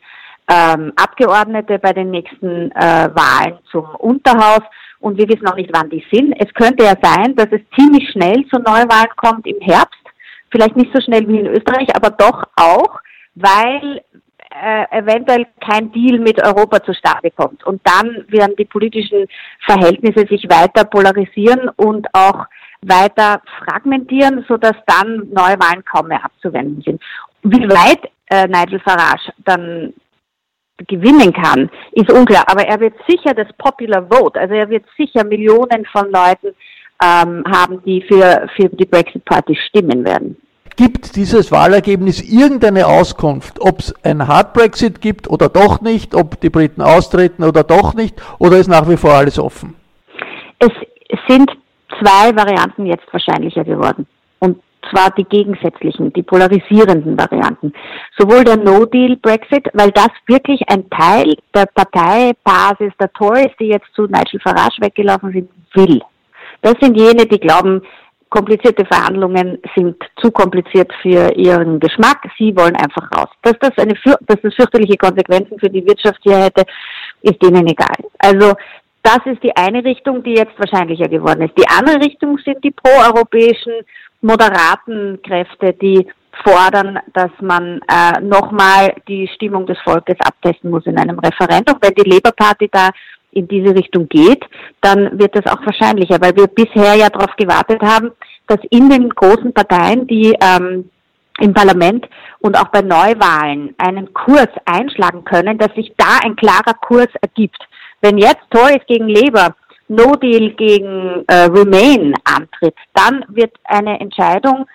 ähm, 0.50 0.92
Abgeordnete 0.96 1.78
bei 1.78 1.92
den 1.92 2.10
nächsten 2.10 2.70
äh, 2.72 3.08
Wahlen 3.14 3.58
zum 3.70 3.86
Unterhaus. 3.96 4.62
Und 5.00 5.18
wir 5.18 5.28
wissen 5.28 5.46
auch 5.46 5.56
nicht, 5.56 5.70
wann 5.72 5.90
die 5.90 6.04
sind. 6.12 6.34
Es 6.38 6.52
könnte 6.54 6.84
ja 6.84 6.94
sein, 7.00 7.34
dass 7.36 7.48
es 7.50 7.60
ziemlich 7.78 8.10
schnell 8.10 8.46
zu 8.46 8.58
Neuwahlen 8.58 9.10
kommt 9.16 9.46
im 9.46 9.60
Herbst 9.60 10.03
vielleicht 10.54 10.76
nicht 10.76 10.94
so 10.94 11.00
schnell 11.00 11.26
wie 11.26 11.40
in 11.40 11.46
Österreich, 11.46 11.88
aber 11.96 12.10
doch 12.10 12.44
auch, 12.54 13.00
weil 13.34 14.02
äh, 14.62 14.98
eventuell 14.98 15.46
kein 15.60 15.90
Deal 15.90 16.20
mit 16.20 16.40
Europa 16.40 16.82
zustande 16.84 17.32
kommt. 17.32 17.64
Und 17.64 17.82
dann 17.84 18.24
werden 18.28 18.54
die 18.56 18.64
politischen 18.64 19.26
Verhältnisse 19.66 20.26
sich 20.28 20.44
weiter 20.48 20.84
polarisieren 20.84 21.68
und 21.76 22.06
auch 22.12 22.46
weiter 22.82 23.42
fragmentieren, 23.58 24.44
sodass 24.46 24.76
dann 24.86 25.28
Neuwahlen 25.30 25.84
kaum 25.84 26.08
mehr 26.08 26.24
abzuwenden 26.24 26.82
sind. 26.82 27.02
Wie 27.42 27.68
weit 27.68 28.10
äh, 28.30 28.46
Nigel 28.46 28.78
Farage 28.78 29.32
dann 29.38 29.92
gewinnen 30.86 31.32
kann, 31.32 31.70
ist 31.92 32.12
unklar. 32.12 32.44
Aber 32.46 32.64
er 32.64 32.78
wird 32.78 32.94
sicher 33.08 33.34
das 33.34 33.48
Popular 33.58 34.06
Vote, 34.08 34.38
also 34.38 34.54
er 34.54 34.68
wird 34.68 34.84
sicher 34.96 35.24
Millionen 35.24 35.84
von 35.86 36.10
Leuten 36.10 36.54
ähm, 37.02 37.44
haben, 37.46 37.82
die 37.84 38.02
für, 38.02 38.46
für 38.56 38.68
die 38.68 38.84
Brexit 38.84 39.24
Party 39.24 39.56
stimmen 39.68 40.04
werden. 40.04 40.36
Gibt 40.76 41.14
dieses 41.14 41.52
Wahlergebnis 41.52 42.20
irgendeine 42.20 42.86
Auskunft, 42.86 43.60
ob 43.60 43.78
es 43.78 43.94
ein 44.04 44.26
Hard 44.26 44.54
Brexit 44.54 45.00
gibt 45.00 45.30
oder 45.30 45.48
doch 45.48 45.80
nicht, 45.80 46.14
ob 46.16 46.40
die 46.40 46.50
Briten 46.50 46.82
austreten 46.82 47.44
oder 47.44 47.62
doch 47.62 47.94
nicht, 47.94 48.20
oder 48.40 48.58
ist 48.58 48.66
nach 48.66 48.88
wie 48.88 48.96
vor 48.96 49.12
alles 49.12 49.38
offen? 49.38 49.76
Es 50.58 50.72
sind 51.28 51.50
zwei 52.00 52.34
Varianten 52.34 52.86
jetzt 52.86 53.06
wahrscheinlicher 53.12 53.62
geworden. 53.62 54.06
Und 54.40 54.58
zwar 54.90 55.10
die 55.12 55.24
gegensätzlichen, 55.24 56.12
die 56.12 56.22
polarisierenden 56.22 57.16
Varianten. 57.18 57.72
Sowohl 58.18 58.44
der 58.44 58.56
No-Deal-Brexit, 58.56 59.68
weil 59.74 59.90
das 59.92 60.10
wirklich 60.26 60.60
ein 60.68 60.88
Teil 60.90 61.36
der 61.54 61.66
Parteibasis 61.66 62.92
der 63.00 63.12
Tories, 63.12 63.52
die 63.58 63.66
jetzt 63.66 63.86
zu 63.94 64.02
Nigel 64.02 64.40
Farage 64.40 64.80
weggelaufen 64.80 65.32
sind, 65.32 65.50
will. 65.74 66.02
Das 66.64 66.76
sind 66.80 66.96
jene, 66.96 67.26
die 67.26 67.38
glauben, 67.38 67.82
komplizierte 68.30 68.86
Verhandlungen 68.86 69.58
sind 69.76 69.96
zu 70.16 70.30
kompliziert 70.30 70.90
für 71.02 71.30
ihren 71.36 71.78
Geschmack. 71.78 72.26
Sie 72.38 72.56
wollen 72.56 72.74
einfach 72.74 73.06
raus. 73.14 73.28
Dass 73.42 73.52
das 73.60 73.72
eine, 73.76 73.92
dass 74.02 74.40
das 74.42 74.54
fürchterliche 74.54 74.96
Konsequenzen 74.96 75.58
für 75.58 75.68
die 75.68 75.86
Wirtschaft 75.86 76.20
hier 76.22 76.38
hätte, 76.38 76.64
ist 77.20 77.40
denen 77.42 77.66
egal. 77.66 77.94
Also, 78.18 78.54
das 79.02 79.18
ist 79.26 79.42
die 79.42 79.54
eine 79.54 79.84
Richtung, 79.84 80.22
die 80.22 80.36
jetzt 80.36 80.58
wahrscheinlicher 80.58 81.06
geworden 81.06 81.42
ist. 81.42 81.58
Die 81.58 81.68
andere 81.68 82.02
Richtung 82.02 82.38
sind 82.38 82.64
die 82.64 82.70
proeuropäischen 82.70 83.74
moderaten 84.22 85.20
Kräfte, 85.22 85.74
die 85.74 86.08
fordern, 86.42 86.98
dass 87.12 87.30
man 87.42 87.82
äh, 87.88 88.20
nochmal 88.22 88.94
die 89.06 89.28
Stimmung 89.34 89.66
des 89.66 89.78
Volkes 89.84 90.16
abtesten 90.20 90.70
muss 90.70 90.86
in 90.86 90.98
einem 90.98 91.18
Referendum. 91.18 91.76
Wenn 91.82 91.94
die 91.94 92.08
Labour 92.08 92.32
Party 92.32 92.70
da 92.72 92.88
in 93.34 93.48
diese 93.48 93.74
Richtung 93.74 94.08
geht, 94.08 94.44
dann 94.80 95.18
wird 95.18 95.36
das 95.36 95.46
auch 95.46 95.64
wahrscheinlicher, 95.64 96.20
weil 96.20 96.36
wir 96.36 96.46
bisher 96.46 96.94
ja 96.94 97.08
darauf 97.08 97.34
gewartet 97.36 97.82
haben, 97.82 98.12
dass 98.46 98.60
in 98.70 98.88
den 98.90 99.08
großen 99.08 99.52
Parteien, 99.52 100.06
die 100.06 100.36
ähm, 100.40 100.90
im 101.40 101.52
Parlament 101.52 102.06
und 102.40 102.56
auch 102.56 102.68
bei 102.68 102.80
Neuwahlen 102.80 103.74
einen 103.78 104.12
Kurs 104.14 104.48
einschlagen 104.66 105.24
können, 105.24 105.58
dass 105.58 105.74
sich 105.74 105.92
da 105.96 106.18
ein 106.22 106.36
klarer 106.36 106.74
Kurs 106.80 107.08
ergibt. 107.20 107.58
Wenn 108.00 108.18
jetzt 108.18 108.42
Tories 108.50 108.82
gegen 108.86 109.08
Labour, 109.08 109.54
No 109.88 110.14
Deal 110.14 110.50
gegen 110.50 111.24
äh, 111.26 111.44
Remain 111.44 112.14
antritt, 112.24 112.76
dann 112.94 113.24
wird 113.28 113.52
eine 113.64 114.00
Entscheidung 114.00 114.66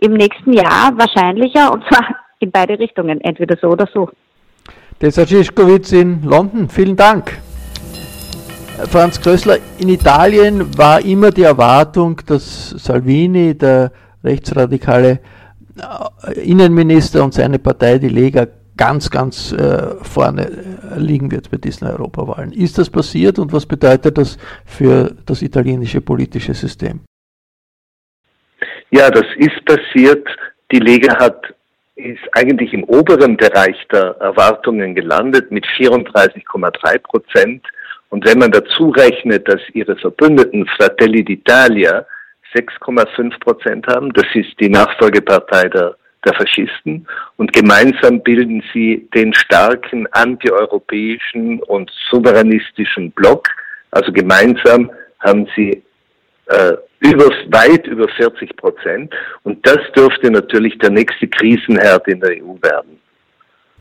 im 0.00 0.14
nächsten 0.14 0.52
Jahr 0.52 0.96
wahrscheinlicher 0.96 1.72
und 1.72 1.84
zwar 1.88 2.16
in 2.40 2.50
beide 2.50 2.78
Richtungen, 2.78 3.20
entweder 3.20 3.56
so 3.60 3.68
oder 3.68 3.88
so. 3.92 4.10
Desa 5.00 5.26
Schischkowitz 5.26 5.92
in 5.92 6.22
London, 6.22 6.68
vielen 6.68 6.96
Dank. 6.96 7.38
Franz 8.90 9.20
Krössler, 9.20 9.58
in 9.78 9.88
Italien 9.88 10.76
war 10.76 11.00
immer 11.04 11.30
die 11.30 11.44
Erwartung, 11.44 12.20
dass 12.26 12.70
Salvini, 12.70 13.56
der 13.56 13.92
rechtsradikale 14.22 15.20
äh, 16.26 16.40
Innenminister 16.40 17.22
und 17.22 17.34
seine 17.34 17.58
Partei, 17.58 17.98
die 17.98 18.08
Lega, 18.08 18.46
ganz, 18.76 19.10
ganz 19.10 19.52
äh, 19.52 19.94
vorne 20.02 20.46
äh, 20.46 20.98
liegen 20.98 21.30
wird 21.30 21.50
bei 21.50 21.56
diesen 21.56 21.86
Europawahlen. 21.86 22.52
Ist 22.52 22.76
das 22.76 22.90
passiert 22.90 23.38
und 23.38 23.52
was 23.52 23.64
bedeutet 23.64 24.18
das 24.18 24.36
für 24.64 25.14
das 25.24 25.42
italienische 25.42 26.00
politische 26.00 26.54
System? 26.54 27.00
Ja, 28.90 29.08
das 29.10 29.26
ist 29.36 29.64
passiert. 29.64 30.26
Die 30.72 30.80
Lega 30.80 31.16
hat 31.18 31.54
ist 31.96 32.22
eigentlich 32.32 32.72
im 32.72 32.82
oberen 32.84 33.36
Bereich 33.36 33.76
der 33.92 34.16
Erwartungen 34.18 34.96
gelandet 34.96 35.52
mit 35.52 35.64
34,3 35.78 36.98
Prozent 36.98 37.64
Und 38.14 38.24
wenn 38.26 38.38
man 38.38 38.52
dazu 38.52 38.90
rechnet, 38.90 39.48
dass 39.48 39.60
ihre 39.72 39.96
Verbündeten 39.96 40.64
Fratelli 40.76 41.22
d'Italia 41.22 42.04
6,5 42.54 43.40
Prozent 43.40 43.88
haben, 43.88 44.12
das 44.12 44.26
ist 44.34 44.54
die 44.60 44.68
Nachfolgepartei 44.68 45.68
der, 45.68 45.96
der 46.24 46.34
Faschisten, 46.34 47.08
und 47.38 47.52
gemeinsam 47.52 48.22
bilden 48.22 48.62
sie 48.72 49.08
den 49.16 49.34
starken 49.34 50.06
antieuropäischen 50.12 51.60
und 51.64 51.90
souveränistischen 52.08 53.10
Block. 53.10 53.48
Also 53.90 54.12
gemeinsam 54.12 54.92
haben 55.18 55.48
sie 55.56 55.82
äh, 56.46 56.74
über, 57.00 57.30
weit 57.48 57.84
über 57.88 58.06
40 58.06 58.56
Prozent. 58.56 59.12
Und 59.42 59.66
das 59.66 59.80
dürfte 59.96 60.30
natürlich 60.30 60.78
der 60.78 60.90
nächste 60.90 61.26
Krisenherd 61.26 62.06
in 62.06 62.20
der 62.20 62.30
EU 62.40 62.54
werden. 62.62 63.00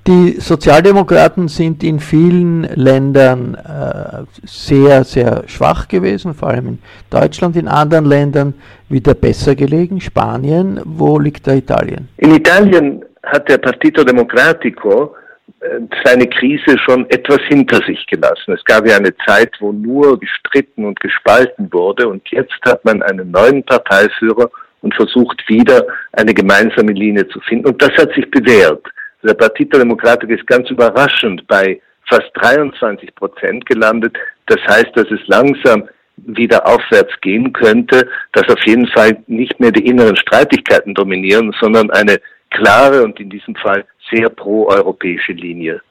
Die 0.06 0.42
Sozialdemokraten 0.42 1.48
sind 1.48 1.82
in 1.82 2.02
vielen 2.02 2.64
Ländern 2.76 3.56
äh, 3.56 4.26
sehr, 4.46 5.06
sehr 5.06 5.44
schwach 5.48 5.88
gewesen, 5.88 6.34
vor 6.34 6.50
allem 6.50 6.68
in 6.68 6.80
Deutschland, 7.10 7.56
in 7.56 7.70
anderen 7.70 8.04
Ländern 8.04 8.54
wieder 8.90 9.14
besser 9.14 9.56
gelegen. 9.56 10.02
Spanien, 10.02 10.82
wo 10.84 11.18
liegt 11.20 11.48
da 11.48 11.54
Italien? 11.54 12.10
In 12.18 12.36
Italien 12.36 13.06
hat 13.24 13.48
der 13.48 13.60
Partito 13.60 14.04
Democratico 14.04 15.16
äh, 15.62 15.80
seine 16.04 16.28
Krise 16.28 16.78
schon 16.80 17.10
etwas 17.10 17.40
hinter 17.48 17.78
sich 17.86 18.06
gelassen. 18.08 18.54
Es 18.54 18.66
gab 18.66 18.86
ja 18.86 18.98
eine 18.98 19.16
Zeit, 19.26 19.56
wo 19.62 19.72
nur 19.72 20.20
gestritten 20.20 20.84
und 20.84 21.00
gespalten 21.00 21.72
wurde 21.72 22.10
und 22.10 22.28
jetzt 22.30 22.60
hat 22.66 22.84
man 22.84 23.02
einen 23.04 23.32
neuen 23.32 23.64
Parteiführer 23.64 24.52
und 24.82 24.94
versucht 24.96 25.42
wieder 25.48 25.86
eine 26.12 26.34
gemeinsame 26.34 26.92
Linie 26.92 27.26
zu 27.30 27.40
finden 27.40 27.68
und 27.68 27.82
das 27.82 27.92
hat 27.92 28.14
sich 28.14 28.30
bewährt. 28.30 28.86
Der 29.24 29.34
Partito 29.34 29.78
Democratico 29.78 30.34
ist 30.34 30.46
ganz 30.48 30.70
überraschend 30.70 31.48
bei 31.48 31.80
fast 32.10 32.30
23 32.36 33.16
Prozent 33.16 33.66
gelandet. 33.66 34.16
Das 34.48 34.60
heißt, 34.68 34.92
dass 34.96 35.10
es 35.10 35.26
langsam 35.28 35.84
wieder 36.18 36.68
aufwärts 36.68 37.14
gehen 37.22 37.52
könnte, 37.54 38.08
dass 38.34 38.48
auf 38.50 38.62
jeden 38.66 38.88
Fall 38.88 39.18
nicht 39.28 39.60
mehr 39.60 39.72
die 39.72 39.86
inneren 39.88 40.16
Streitigkeiten 40.18 40.94
dominieren, 40.94 41.54
sondern 41.60 41.90
eine 41.92 42.20
klare 42.52 43.04
und 43.04 43.20
in 43.20 43.30
diesem 43.30 43.56
Fall 43.56 43.86
sehr 44.12 44.30
proeuropäische 44.30 45.32
Linie. 45.32 45.82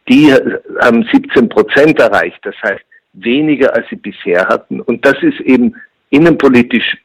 die 0.08 0.32
haben 0.80 1.10
17 1.12 1.50
Prozent 1.50 2.00
erreicht, 2.00 2.38
das 2.44 2.54
heißt 2.64 2.84
weniger 3.14 3.76
als 3.76 3.90
sie 3.90 3.96
bisher 3.96 4.48
hatten. 4.48 4.80
Und 4.82 5.04
das 5.08 5.16
ist 5.24 5.40
eben 5.40 5.74
innenpolitisch 6.12 6.98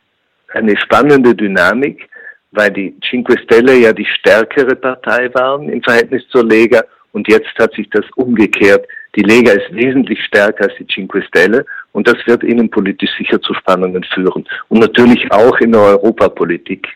eine 0.52 0.76
spannende 0.76 1.35
Dynamik, 1.35 2.11
weil 2.50 2.70
die 2.70 2.94
Cinque 3.09 3.38
Stelle 3.44 3.74
ja 3.74 3.94
die 3.94 4.05
stärkere 4.05 4.76
Partei 4.76 5.33
waren 5.33 5.70
im 5.70 5.83
Verhältnis 5.83 6.22
zur 6.28 6.44
Lega 6.44 6.85
und 7.12 7.26
jetzt 7.28 7.59
hat 7.59 7.72
sich 7.72 7.88
das 7.88 8.05
umgekehrt. 8.16 8.87
Die 9.14 9.22
Lega 9.22 9.53
ist 9.53 9.75
wesentlich 9.75 10.25
stärker 10.25 10.64
als 10.64 10.75
die 10.79 10.87
Cinque 10.87 11.22
Stelle 11.22 11.66
und 11.92 12.09
das 12.09 12.16
wird 12.27 12.42
innenpolitisch 12.42 13.11
sicher 13.18 13.40
zu 13.40 13.53
Spannungen 13.55 14.03
führen. 14.05 14.46
Und 14.68 14.81
natürlich 14.81 15.31
auch 15.31 15.59
in 15.59 15.72
der 15.72 15.83
Europapolitik, 15.83 16.88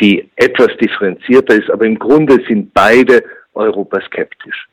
die 0.00 0.30
etwas 0.36 0.68
differenzierter 0.80 1.54
ist, 1.54 1.70
aber 1.70 1.84
im 1.84 1.98
Grunde 1.98 2.38
sind 2.48 2.72
beide 2.72 3.22
europaskeptisch. 3.54 4.68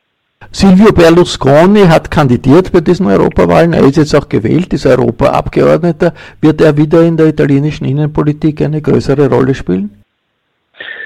Silvio 0.52 0.92
Berlusconi 0.92 1.84
hat 1.86 2.10
kandidiert 2.10 2.72
bei 2.72 2.80
diesen 2.80 3.06
Europawahlen. 3.06 3.72
Er 3.72 3.84
ist 3.84 3.96
jetzt 3.96 4.14
auch 4.14 4.28
gewählt, 4.28 4.72
ist 4.72 4.86
Europaabgeordneter. 4.86 6.14
Wird 6.40 6.60
er 6.60 6.76
wieder 6.76 7.02
in 7.02 7.16
der 7.16 7.26
italienischen 7.26 7.84
Innenpolitik 7.84 8.62
eine 8.62 8.80
größere 8.80 9.28
Rolle 9.28 9.54
spielen? 9.54 10.02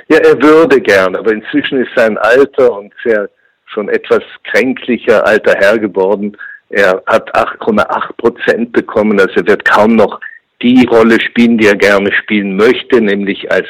Ja, 0.09 0.19
er 0.19 0.41
würde 0.43 0.81
gern, 0.81 1.17
aber 1.17 1.33
inzwischen 1.33 1.81
ist 1.81 1.91
sein 1.97 2.19
Alter 2.19 2.77
und 2.79 2.93
sehr 3.05 3.29
schon 3.73 3.89
etwas 3.89 4.23
kränklicher 4.45 5.27
alter 5.27 5.55
Herr 5.59 5.79
geworden. 5.79 6.37
Er 6.69 7.03
hat 7.07 7.35
8,8 7.35 8.13
Prozent 8.17 8.73
bekommen, 8.73 9.19
also 9.21 9.35
er 9.37 9.47
wird 9.47 9.65
kaum 9.65 9.97
noch 9.97 10.21
die 10.63 10.87
Rolle 10.87 11.21
spielen, 11.21 11.59
die 11.59 11.67
er 11.67 11.77
gerne 11.77 12.13
spielen 12.13 12.57
möchte, 12.57 13.01
nämlich 13.01 13.51
als 13.51 13.67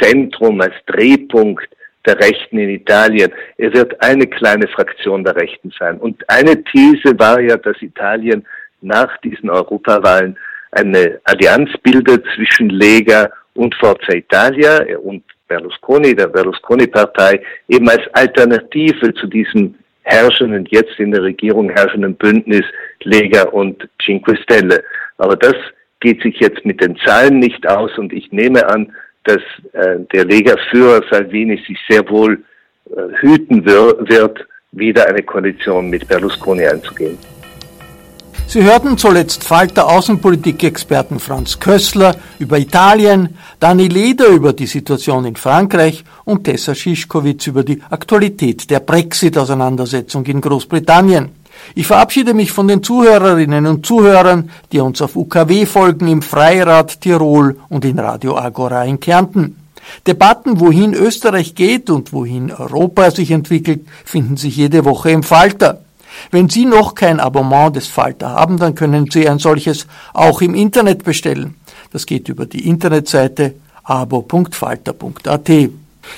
Zentrum, 0.00 0.60
als 0.60 0.74
Drehpunkt 0.86 1.68
der 2.04 2.18
Rechten 2.20 2.58
in 2.58 2.70
Italien. 2.70 3.32
Er 3.56 3.72
wird 3.72 4.00
eine 4.02 4.26
kleine 4.26 4.68
Fraktion 4.68 5.24
der 5.24 5.36
Rechten 5.36 5.72
sein. 5.78 5.98
Und 5.98 6.22
eine 6.28 6.62
These 6.64 7.18
war 7.18 7.40
ja, 7.40 7.56
dass 7.56 7.80
Italien 7.80 8.46
nach 8.80 9.16
diesen 9.18 9.50
Europawahlen 9.50 10.36
eine 10.72 11.18
Allianz 11.24 11.70
bildet 11.82 12.24
zwischen 12.34 12.68
Lega 12.68 13.30
und 13.54 13.74
Forza 13.76 14.12
Italia 14.12 14.84
und 14.98 15.24
Berlusconi, 15.48 16.14
der 16.14 16.28
Berlusconi-Partei, 16.28 17.40
eben 17.68 17.88
als 17.88 18.02
Alternative 18.12 19.14
zu 19.14 19.26
diesem 19.26 19.74
herrschenden, 20.02 20.66
jetzt 20.70 20.98
in 20.98 21.10
der 21.10 21.22
Regierung 21.22 21.68
herrschenden 21.70 22.14
Bündnis 22.14 22.64
Lega 23.02 23.42
und 23.48 23.88
Cinque 24.02 24.36
Stelle. 24.42 24.82
Aber 25.18 25.36
das 25.36 25.54
geht 26.00 26.22
sich 26.22 26.38
jetzt 26.38 26.64
mit 26.64 26.80
den 26.80 26.96
Zahlen 26.98 27.38
nicht 27.38 27.66
aus 27.68 27.96
und 27.98 28.12
ich 28.12 28.30
nehme 28.30 28.66
an, 28.68 28.92
dass 29.24 29.42
äh, 29.72 29.98
der 30.12 30.24
Lega-Führer 30.24 31.02
Salvini 31.10 31.60
sich 31.66 31.78
sehr 31.88 32.08
wohl 32.08 32.42
äh, 32.90 33.20
hüten 33.20 33.64
wir 33.64 33.96
wird, 34.08 34.46
wieder 34.72 35.08
eine 35.08 35.22
Koalition 35.22 35.90
mit 35.90 36.06
Berlusconi 36.06 36.66
einzugehen. 36.66 37.18
Sie 38.48 38.62
hörten 38.62 38.96
zuletzt 38.96 39.42
Falter 39.42 39.88
Außenpolitik-Experten 39.88 41.18
Franz 41.18 41.58
Kössler 41.58 42.14
über 42.38 42.58
Italien, 42.58 43.36
Dani 43.58 43.88
Leder 43.88 44.28
über 44.28 44.52
die 44.52 44.68
Situation 44.68 45.24
in 45.24 45.34
Frankreich 45.34 46.04
und 46.24 46.44
Tessa 46.44 46.72
Schischkowitz 46.72 47.48
über 47.48 47.64
die 47.64 47.82
Aktualität 47.90 48.70
der 48.70 48.78
Brexit-Auseinandersetzung 48.78 50.24
in 50.26 50.40
Großbritannien. 50.40 51.30
Ich 51.74 51.88
verabschiede 51.88 52.34
mich 52.34 52.52
von 52.52 52.68
den 52.68 52.84
Zuhörerinnen 52.84 53.66
und 53.66 53.84
Zuhörern, 53.84 54.50
die 54.70 54.78
uns 54.78 55.02
auf 55.02 55.16
UKW 55.16 55.66
folgen 55.66 56.06
im 56.06 56.22
Freirad 56.22 57.00
Tirol 57.00 57.58
und 57.68 57.84
in 57.84 57.98
Radio 57.98 58.38
Agora 58.38 58.84
in 58.84 59.00
Kärnten. 59.00 59.56
Debatten, 60.06 60.60
wohin 60.60 60.94
Österreich 60.94 61.56
geht 61.56 61.90
und 61.90 62.12
wohin 62.12 62.52
Europa 62.52 63.10
sich 63.10 63.32
entwickelt, 63.32 63.86
finden 64.04 64.36
sich 64.36 64.56
jede 64.56 64.84
Woche 64.84 65.10
im 65.10 65.24
Falter. 65.24 65.80
Wenn 66.30 66.48
Sie 66.48 66.64
noch 66.64 66.94
kein 66.94 67.20
Abonnement 67.20 67.74
des 67.74 67.86
Falter 67.86 68.30
haben, 68.30 68.58
dann 68.58 68.74
können 68.74 69.10
Sie 69.10 69.28
ein 69.28 69.38
solches 69.38 69.86
auch 70.12 70.40
im 70.40 70.54
Internet 70.54 71.04
bestellen. 71.04 71.54
Das 71.92 72.06
geht 72.06 72.28
über 72.28 72.46
die 72.46 72.68
Internetseite 72.68 73.54
abo.falter.at. 73.84 75.50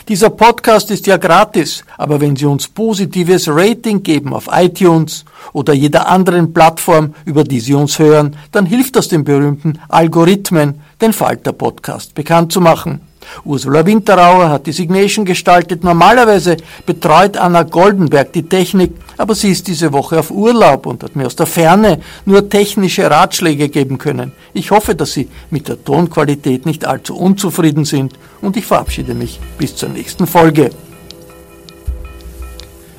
Dieser 0.08 0.30
Podcast 0.30 0.90
ist 0.90 1.06
ja 1.06 1.16
gratis, 1.16 1.84
aber 1.96 2.20
wenn 2.20 2.36
Sie 2.36 2.46
uns 2.46 2.68
positives 2.68 3.48
Rating 3.48 4.02
geben 4.02 4.34
auf 4.34 4.48
iTunes 4.52 5.24
oder 5.52 5.72
jeder 5.72 6.08
anderen 6.08 6.52
Plattform, 6.52 7.14
über 7.24 7.44
die 7.44 7.60
Sie 7.60 7.74
uns 7.74 7.98
hören, 7.98 8.36
dann 8.52 8.66
hilft 8.66 8.96
das 8.96 9.08
den 9.08 9.24
berühmten 9.24 9.78
Algorithmen, 9.88 10.80
den 11.00 11.12
Falter 11.12 11.52
Podcast 11.52 12.14
bekannt 12.14 12.52
zu 12.52 12.60
machen. 12.60 13.07
Ursula 13.44 13.84
Winterauer 13.84 14.50
hat 14.50 14.66
die 14.66 14.72
Signation 14.72 15.24
gestaltet. 15.24 15.84
Normalerweise 15.84 16.56
betreut 16.86 17.36
Anna 17.36 17.62
Goldenberg 17.62 18.32
die 18.32 18.42
Technik, 18.42 18.92
aber 19.16 19.34
sie 19.34 19.50
ist 19.50 19.66
diese 19.66 19.92
Woche 19.92 20.18
auf 20.18 20.30
Urlaub 20.30 20.86
und 20.86 21.02
hat 21.02 21.16
mir 21.16 21.26
aus 21.26 21.36
der 21.36 21.46
Ferne 21.46 22.00
nur 22.24 22.48
technische 22.48 23.10
Ratschläge 23.10 23.68
geben 23.68 23.98
können. 23.98 24.32
Ich 24.52 24.70
hoffe, 24.70 24.94
dass 24.94 25.12
Sie 25.12 25.28
mit 25.50 25.68
der 25.68 25.82
Tonqualität 25.82 26.66
nicht 26.66 26.84
allzu 26.84 27.16
unzufrieden 27.16 27.84
sind 27.84 28.14
und 28.40 28.56
ich 28.56 28.66
verabschiede 28.66 29.14
mich 29.14 29.40
bis 29.58 29.76
zur 29.76 29.88
nächsten 29.88 30.26
Folge. 30.26 30.70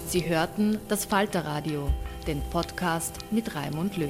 Sie 0.08 0.28
hörten 0.28 0.80
das 0.88 1.06
Falterradio, 1.06 1.88
den 2.26 2.42
Podcast 2.52 3.14
mit 3.30 3.56
Raimund 3.56 3.96
Löw. 3.98 4.10